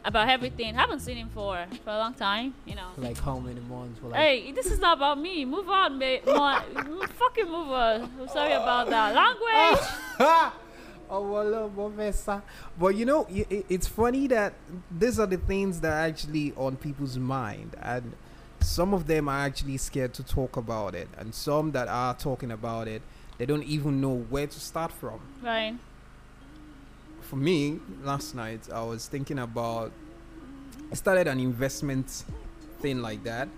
about 0.03 0.27
everything. 0.29 0.75
haven't 0.75 0.99
seen 1.07 1.17
him 1.23 1.29
for 1.37 1.53
for 1.83 1.91
a 1.97 1.99
long 2.03 2.13
time, 2.13 2.53
you 2.69 2.75
know. 2.79 2.89
Like 2.97 3.17
how 3.27 3.37
many 3.39 3.61
months? 3.61 3.99
Like 4.03 4.15
Hey, 4.21 4.51
this 4.57 4.67
is 4.73 4.79
not 4.85 4.97
about 4.97 5.17
me. 5.27 5.45
Move 5.45 5.67
on, 5.69 5.97
mate. 5.97 6.23
Fucking 7.21 7.49
move 7.55 7.69
on. 7.85 7.95
I'm 8.19 8.27
sorry 8.37 8.53
about 8.63 8.85
that. 8.95 9.07
Language. 9.23 9.79
oh. 11.09 12.41
But 12.79 12.95
you 12.95 13.05
know, 13.05 13.25
i- 13.31 13.45
i- 13.55 13.63
it's 13.69 13.87
funny 13.87 14.27
that 14.27 14.53
these 14.91 15.19
are 15.19 15.25
the 15.35 15.37
things 15.37 15.79
that 15.81 15.91
are 15.93 16.05
actually 16.11 16.53
on 16.57 16.75
people's 16.75 17.17
mind, 17.17 17.75
and 17.81 18.13
some 18.59 18.93
of 18.93 19.07
them 19.07 19.27
are 19.29 19.39
actually 19.45 19.77
scared 19.77 20.13
to 20.15 20.23
talk 20.23 20.57
about 20.57 20.95
it, 20.95 21.07
and 21.17 21.33
some 21.33 21.71
that 21.71 21.87
are 21.87 22.13
talking 22.13 22.51
about 22.51 22.87
it, 22.87 23.01
they 23.37 23.45
don't 23.45 23.63
even 23.63 24.01
know 24.01 24.15
where 24.29 24.47
to 24.47 24.59
start 24.59 24.91
from. 24.91 25.19
right. 25.43 25.75
For 27.21 27.35
me, 27.35 27.79
last 28.03 28.35
night 28.35 28.61
I 28.73 28.81
was 28.83 29.07
thinking 29.07 29.39
about. 29.39 29.91
I 30.91 30.95
started 30.95 31.27
an 31.27 31.39
investment 31.41 32.23
thing 32.79 33.01
like 33.01 33.21
that, 33.25 33.49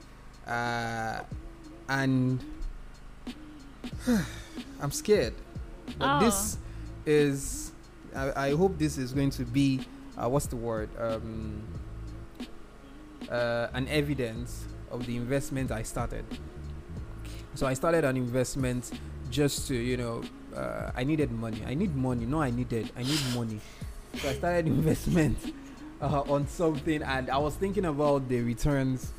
uh, 0.47 1.19
and 1.87 2.43
I'm 4.81 4.91
scared. 4.91 5.33
But 5.99 6.17
Oh. 6.17 6.19
this 6.25 6.57
is. 7.05 7.71
I, 8.15 8.47
I 8.47 8.55
hope 8.55 8.79
this 8.79 8.97
is 8.97 9.13
going 9.13 9.29
to 9.31 9.43
be. 9.45 9.81
Uh, 10.17 10.27
what's 10.29 10.47
the 10.47 10.55
word? 10.55 10.89
Um, 10.97 11.61
uh, 13.29 13.67
an 13.73 13.87
evidence 13.87 14.65
of 14.91 15.05
the 15.05 15.15
investment 15.15 15.71
I 15.71 15.83
started. 15.83 16.25
So 17.55 17.67
I 17.67 17.73
started 17.73 18.03
an 18.05 18.17
investment 18.17 18.91
just 19.29 19.67
to, 19.67 19.75
you 19.75 19.97
know, 19.97 20.23
uh, 20.55 20.91
I 20.95 21.03
needed 21.03 21.31
money. 21.31 21.61
I 21.65 21.73
need 21.73 21.95
money. 21.95 22.25
No, 22.25 22.41
I 22.41 22.51
needed. 22.51 22.91
I 22.97 23.03
need 23.03 23.19
money. 23.35 23.59
So 24.15 24.29
I 24.29 24.33
started 24.33 24.67
investment 24.77 25.37
uh, 26.01 26.21
on 26.27 26.47
something, 26.47 27.01
and 27.03 27.29
I 27.29 27.37
was 27.37 27.55
thinking 27.55 27.85
about 27.85 28.27
the 28.29 28.41
returns. 28.41 29.11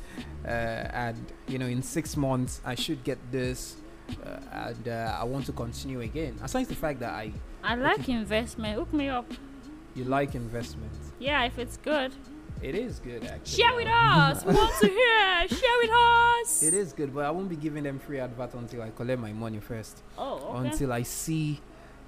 Uh, 0.43 0.47
and 0.49 1.17
you 1.47 1.57
know, 1.57 1.67
in 1.67 1.81
six 1.81 2.17
months, 2.17 2.61
I 2.65 2.75
should 2.75 3.03
get 3.03 3.17
this, 3.31 3.75
uh, 4.25 4.39
and 4.67 4.87
uh, 4.87 5.17
I 5.19 5.23
want 5.23 5.45
to 5.45 5.51
continue 5.53 6.01
again. 6.01 6.37
Aside 6.43 6.65
the 6.67 6.75
fact 6.75 6.99
that 6.99 7.11
I, 7.13 7.31
I 7.63 7.75
like 7.75 8.09
investment. 8.09 8.77
Hook 8.77 8.91
me 8.93 9.07
up. 9.07 9.31
you 9.95 10.03
like 10.05 10.35
investment, 10.35 10.91
Yeah, 11.19 11.43
if 11.45 11.57
it's 11.59 11.77
good. 11.77 12.11
It 12.61 12.75
is 12.75 12.99
good 12.99 13.23
actually. 13.23 13.63
Share 13.63 13.75
with 13.75 13.87
us. 13.87 14.45
we 14.45 14.53
want 14.53 14.73
to 14.81 14.87
hear. 14.87 15.47
Share 15.47 15.77
with 15.81 15.91
us. 15.91 16.63
It 16.63 16.73
is 16.73 16.93
good, 16.93 17.13
but 17.13 17.25
I 17.25 17.31
won't 17.31 17.49
be 17.49 17.55
giving 17.55 17.83
them 17.83 17.99
free 17.99 18.19
advert 18.19 18.53
until 18.53 18.83
I 18.83 18.91
collect 18.91 19.19
my 19.19 19.33
money 19.33 19.59
first. 19.59 20.03
Oh, 20.17 20.55
okay. 20.57 20.69
Until 20.69 20.93
I 20.93 21.03
see 21.03 21.59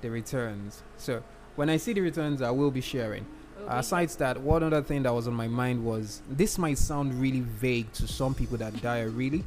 the 0.01 0.09
returns. 0.11 0.83
So 0.97 1.23
when 1.55 1.69
I 1.69 1.77
see 1.77 1.93
the 1.93 2.01
returns, 2.01 2.41
I 2.41 2.51
will 2.51 2.71
be 2.71 2.81
sharing. 2.81 3.25
Okay. 3.59 3.67
Uh, 3.67 3.79
aside 3.79 4.09
that, 4.09 4.41
one 4.41 4.61
other 4.63 4.81
thing 4.81 5.03
that 5.03 5.13
was 5.13 5.27
on 5.27 5.33
my 5.33 5.47
mind 5.47 5.83
was 5.83 6.21
this 6.29 6.57
might 6.57 6.77
sound 6.77 7.19
really 7.19 7.41
vague 7.41 7.91
to 7.93 8.07
some 8.07 8.35
people 8.35 8.57
that 8.57 8.79
die 8.81 9.01
really, 9.01 9.43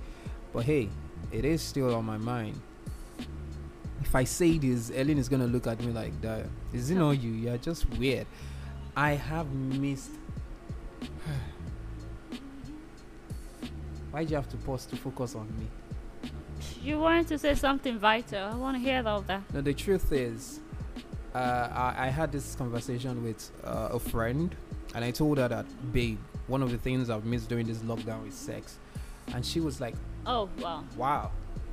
but 0.52 0.64
hey, 0.64 0.88
it 1.30 1.44
is 1.44 1.62
still 1.62 1.94
on 1.94 2.04
my 2.04 2.16
mind. 2.16 2.60
If 4.02 4.14
I 4.14 4.24
say 4.24 4.58
this, 4.58 4.88
Helen 4.88 5.18
is 5.18 5.28
gonna 5.28 5.46
look 5.46 5.66
at 5.66 5.80
me 5.80 5.92
like 5.92 6.20
that. 6.22 6.46
Is 6.72 6.90
it 6.90 6.94
not 6.94 7.20
you? 7.20 7.32
You're 7.32 7.58
just 7.58 7.88
weird. 7.90 8.26
I 8.96 9.12
have 9.12 9.52
missed. 9.52 10.10
Why'd 14.16 14.30
you 14.30 14.36
have 14.36 14.48
to 14.48 14.56
pause 14.56 14.86
to 14.86 14.96
focus 14.96 15.34
on 15.34 15.46
me? 15.58 15.66
You 16.82 16.98
wanted 16.98 17.28
to 17.28 17.38
say 17.38 17.54
something 17.54 17.98
vital. 17.98 18.44
I 18.44 18.54
want 18.54 18.74
to 18.78 18.80
hear 18.82 19.02
all 19.06 19.20
that. 19.20 19.42
No, 19.52 19.60
the 19.60 19.74
truth 19.74 20.10
is, 20.10 20.60
uh, 21.34 21.38
I, 21.38 21.94
I 21.98 22.06
had 22.06 22.32
this 22.32 22.54
conversation 22.54 23.22
with 23.22 23.50
uh, 23.62 23.90
a 23.92 23.98
friend, 23.98 24.56
and 24.94 25.04
I 25.04 25.10
told 25.10 25.36
her 25.36 25.48
that, 25.48 25.66
babe, 25.92 26.18
one 26.46 26.62
of 26.62 26.70
the 26.70 26.78
things 26.78 27.10
I've 27.10 27.26
missed 27.26 27.50
during 27.50 27.66
this 27.66 27.80
lockdown 27.80 28.26
is 28.26 28.32
sex. 28.34 28.78
And 29.34 29.44
she 29.44 29.60
was 29.60 29.82
like, 29.82 29.94
Oh, 30.24 30.48
wow. 30.62 30.82
wow, 30.96 31.30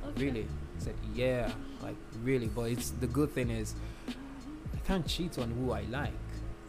Okay. 0.08 0.24
really? 0.26 0.42
I 0.42 0.80
said, 0.84 0.96
yeah, 1.14 1.50
like, 1.82 1.96
really. 2.22 2.48
But 2.48 2.72
it's 2.72 2.90
the 2.90 3.06
good 3.06 3.30
thing 3.32 3.48
is, 3.48 3.74
I 4.06 4.86
can't 4.86 5.06
cheat 5.06 5.38
on 5.38 5.50
who 5.52 5.72
I 5.72 5.84
like. 5.90 6.12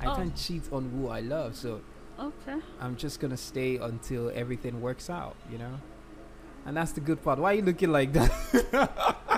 I 0.00 0.06
Oh. 0.06 0.14
can't 0.14 0.36
cheat 0.36 0.62
on 0.70 0.88
who 0.90 1.08
I 1.08 1.22
love. 1.22 1.56
So 1.56 1.80
Okay. 2.18 2.56
I'm 2.80 2.96
just 2.96 3.20
going 3.20 3.30
to 3.30 3.36
stay 3.36 3.76
until 3.76 4.30
everything 4.34 4.80
works 4.80 5.08
out, 5.08 5.36
you 5.50 5.58
know? 5.58 5.74
And 6.66 6.76
that's 6.76 6.92
the 6.92 7.00
good 7.00 7.22
part. 7.22 7.38
Why 7.38 7.52
are 7.52 7.54
you 7.54 7.62
looking 7.62 7.92
like 7.92 8.12
that? 8.12 8.90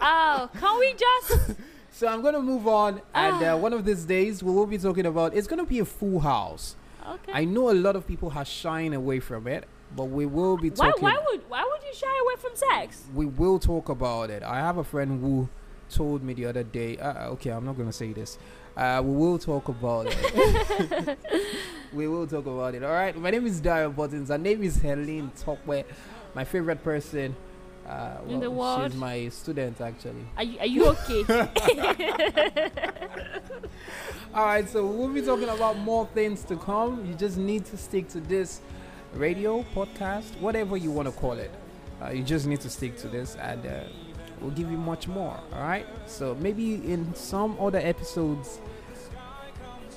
Oh, 0.00 0.48
can 0.58 0.78
we 0.78 0.94
just. 0.94 1.50
So 1.90 2.06
I'm 2.06 2.22
gonna 2.22 2.40
move 2.40 2.68
on, 2.68 3.00
and 3.12 3.42
Ah. 3.42 3.54
uh, 3.54 3.56
one 3.56 3.72
of 3.72 3.84
these 3.84 4.04
days 4.04 4.40
we 4.40 4.52
will 4.52 4.66
be 4.66 4.78
talking 4.78 5.04
about. 5.06 5.34
It's 5.34 5.48
gonna 5.48 5.64
be 5.64 5.80
a 5.80 5.84
full 5.84 6.20
house. 6.20 6.76
Okay. 7.04 7.32
I 7.34 7.44
know 7.44 7.70
a 7.70 7.74
lot 7.74 7.96
of 7.96 8.06
people 8.06 8.30
have 8.30 8.46
shied 8.46 8.94
away 8.94 9.18
from 9.18 9.48
it, 9.48 9.64
but 9.96 10.04
we 10.04 10.24
will 10.24 10.56
be 10.56 10.68
why, 10.70 10.90
talking. 10.90 11.02
why 11.02 11.18
would 11.26 11.42
why 11.50 11.64
would 11.64 11.82
you 11.82 11.92
shy 11.92 12.06
away 12.22 12.36
from 12.38 12.52
sex? 12.54 13.02
we 13.12 13.26
will 13.26 13.58
talk 13.58 13.88
about 13.88 14.30
it. 14.30 14.44
I 14.44 14.58
have 14.60 14.76
a 14.78 14.84
friend 14.84 15.20
who 15.20 15.48
told 15.90 16.22
me 16.22 16.34
the 16.34 16.46
other 16.46 16.62
day. 16.62 16.98
Uh, 16.98 17.30
okay, 17.30 17.50
I'm 17.50 17.64
not 17.64 17.76
gonna 17.76 17.92
say 17.92 18.12
this. 18.12 18.38
Uh, 18.76 19.02
we 19.04 19.12
will 19.16 19.38
talk 19.38 19.66
about 19.68 20.06
it. 20.08 21.18
we 21.92 22.06
will 22.08 22.26
talk 22.26 22.46
about 22.46 22.74
it. 22.74 22.82
All 22.82 22.92
right. 22.92 23.16
My 23.16 23.30
name 23.30 23.46
is 23.46 23.60
Dario 23.60 23.90
Buttons. 23.90 24.28
Her 24.28 24.38
name 24.38 24.62
is 24.62 24.76
Helen 24.78 25.30
Topwe. 25.42 25.84
My 26.34 26.44
favorite 26.44 26.82
person. 26.82 27.34
Uh, 27.86 28.18
In 28.28 28.40
the 28.40 28.50
world. 28.50 28.90
She's 28.92 29.00
my 29.00 29.28
student 29.28 29.80
actually. 29.80 30.26
Are 30.36 30.42
you, 30.42 30.58
are 30.58 30.66
you 30.66 30.86
okay? 30.88 31.24
All 34.34 34.44
right, 34.44 34.68
so 34.68 34.86
we'll 34.86 35.08
be 35.08 35.22
talking 35.22 35.48
about 35.48 35.78
more 35.78 36.06
things 36.12 36.44
to 36.44 36.56
come. 36.56 37.06
You 37.06 37.14
just 37.14 37.38
need 37.38 37.64
to 37.66 37.78
stick 37.78 38.08
to 38.10 38.20
this 38.20 38.60
radio, 39.14 39.64
podcast, 39.74 40.38
whatever 40.38 40.76
you 40.76 40.90
want 40.90 41.08
to 41.08 41.12
call 41.12 41.32
it. 41.32 41.50
Uh, 42.02 42.10
you 42.10 42.22
just 42.22 42.46
need 42.46 42.60
to 42.60 42.68
stick 42.68 42.96
to 42.98 43.08
this, 43.08 43.36
and 43.36 43.64
uh, 43.66 43.80
we'll 44.40 44.50
give 44.50 44.70
you 44.70 44.76
much 44.76 45.08
more. 45.08 45.40
All 45.54 45.62
right, 45.62 45.86
so 46.06 46.36
maybe 46.40 46.74
in 46.74 47.14
some 47.14 47.56
other 47.58 47.78
episodes, 47.78 48.60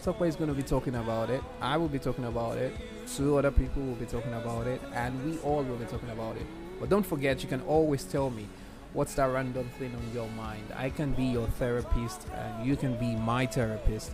Tokwe 0.03 0.27
is 0.27 0.35
going 0.35 0.49
to 0.49 0.55
be 0.55 0.63
talking 0.63 0.95
about 0.95 1.29
it. 1.29 1.43
I 1.61 1.77
will 1.77 1.87
be 1.87 1.99
talking 1.99 2.25
about 2.25 2.57
it. 2.57 2.73
Two 3.15 3.37
other 3.37 3.51
people 3.51 3.83
will 3.83 3.95
be 3.95 4.07
talking 4.07 4.33
about 4.33 4.65
it, 4.65 4.81
and 4.93 5.23
we 5.23 5.37
all 5.39 5.61
will 5.63 5.75
be 5.75 5.85
talking 5.85 6.09
about 6.09 6.37
it. 6.37 6.45
But 6.79 6.89
don't 6.89 7.05
forget, 7.05 7.43
you 7.43 7.47
can 7.47 7.61
always 7.61 8.03
tell 8.03 8.31
me 8.31 8.47
what's 8.93 9.13
that 9.15 9.25
random 9.25 9.69
thing 9.77 9.93
on 9.93 10.13
your 10.13 10.27
mind. 10.29 10.63
I 10.75 10.89
can 10.89 11.13
be 11.13 11.25
your 11.25 11.45
therapist, 11.59 12.27
and 12.33 12.65
you 12.65 12.75
can 12.75 12.97
be 12.97 13.15
my 13.15 13.45
therapist. 13.45 14.11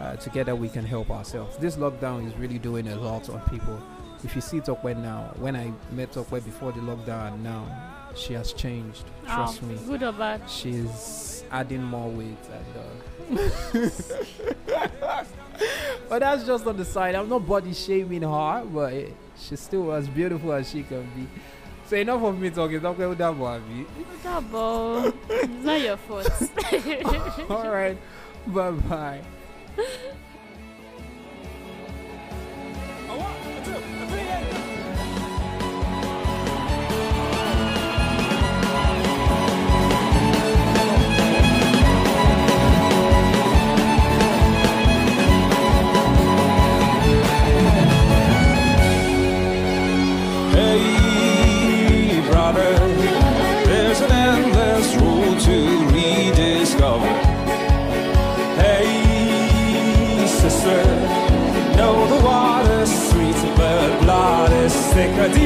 Uh, 0.00 0.16
together, 0.16 0.56
we 0.56 0.68
can 0.68 0.84
help 0.84 1.10
ourselves. 1.10 1.56
This 1.58 1.76
lockdown 1.76 2.26
is 2.26 2.34
really 2.34 2.58
doing 2.58 2.88
a 2.88 2.96
lot 2.96 3.28
on 3.28 3.40
people. 3.48 3.80
If 4.24 4.34
you 4.34 4.40
see 4.40 4.58
Tokwe 4.58 4.96
now, 4.96 5.32
when 5.38 5.54
I 5.54 5.72
met 5.92 6.10
Tokwe 6.12 6.44
before 6.44 6.72
the 6.72 6.80
lockdown, 6.80 7.40
now 7.42 7.64
she 8.18 8.34
has 8.34 8.52
changed. 8.52 9.04
Trust 9.24 9.60
oh, 9.62 9.66
me 9.66 9.78
Good 9.86 10.02
or 10.02 10.12
bad? 10.12 10.48
she's 10.48 11.44
adding 11.50 11.82
more 11.82 12.10
weight 12.10 12.36
and 12.52 12.76
uh, 12.76 12.84
but 16.08 16.20
that's 16.20 16.44
just 16.44 16.66
on 16.66 16.76
the 16.76 16.84
side. 16.84 17.14
I'm 17.14 17.28
not 17.28 17.46
body 17.46 17.74
shaming 17.74 18.22
her, 18.22 18.64
but 18.64 18.92
eh, 18.92 19.06
she's 19.38 19.60
still 19.60 19.92
as 19.92 20.08
beautiful 20.08 20.52
as 20.52 20.70
she 20.70 20.82
can 20.82 21.02
be. 21.14 21.26
So 21.86 21.96
enough 21.96 22.22
of 22.22 22.38
me 22.38 22.50
talking. 22.50 22.80
Talk 22.80 22.98
about 22.98 23.18
that. 23.18 24.18
Double. 24.22 25.12
It's 25.28 25.64
not 25.64 25.80
your 25.80 25.96
fault. 25.96 26.30
All 27.50 27.70
right. 27.70 27.96
Bye 28.46 28.70
bye. 28.70 29.22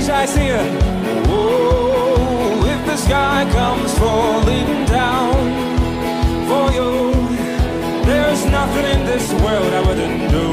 thicker. 0.03 0.13
DJ 0.13 0.27
singing, 0.27 0.79
oh, 1.29 2.67
if 2.67 2.87
the 2.87 2.97
sky 2.97 3.49
comes 3.53 3.97
falling 3.99 4.87
down 4.87 5.35
for 6.49 6.73
you, 6.73 7.13
there's 8.05 8.45
nothing 8.47 8.85
in 8.85 9.07
this 9.07 9.33
world 9.33 9.73
I 9.73 9.81
wouldn't 9.87 10.31
do. 10.31 10.52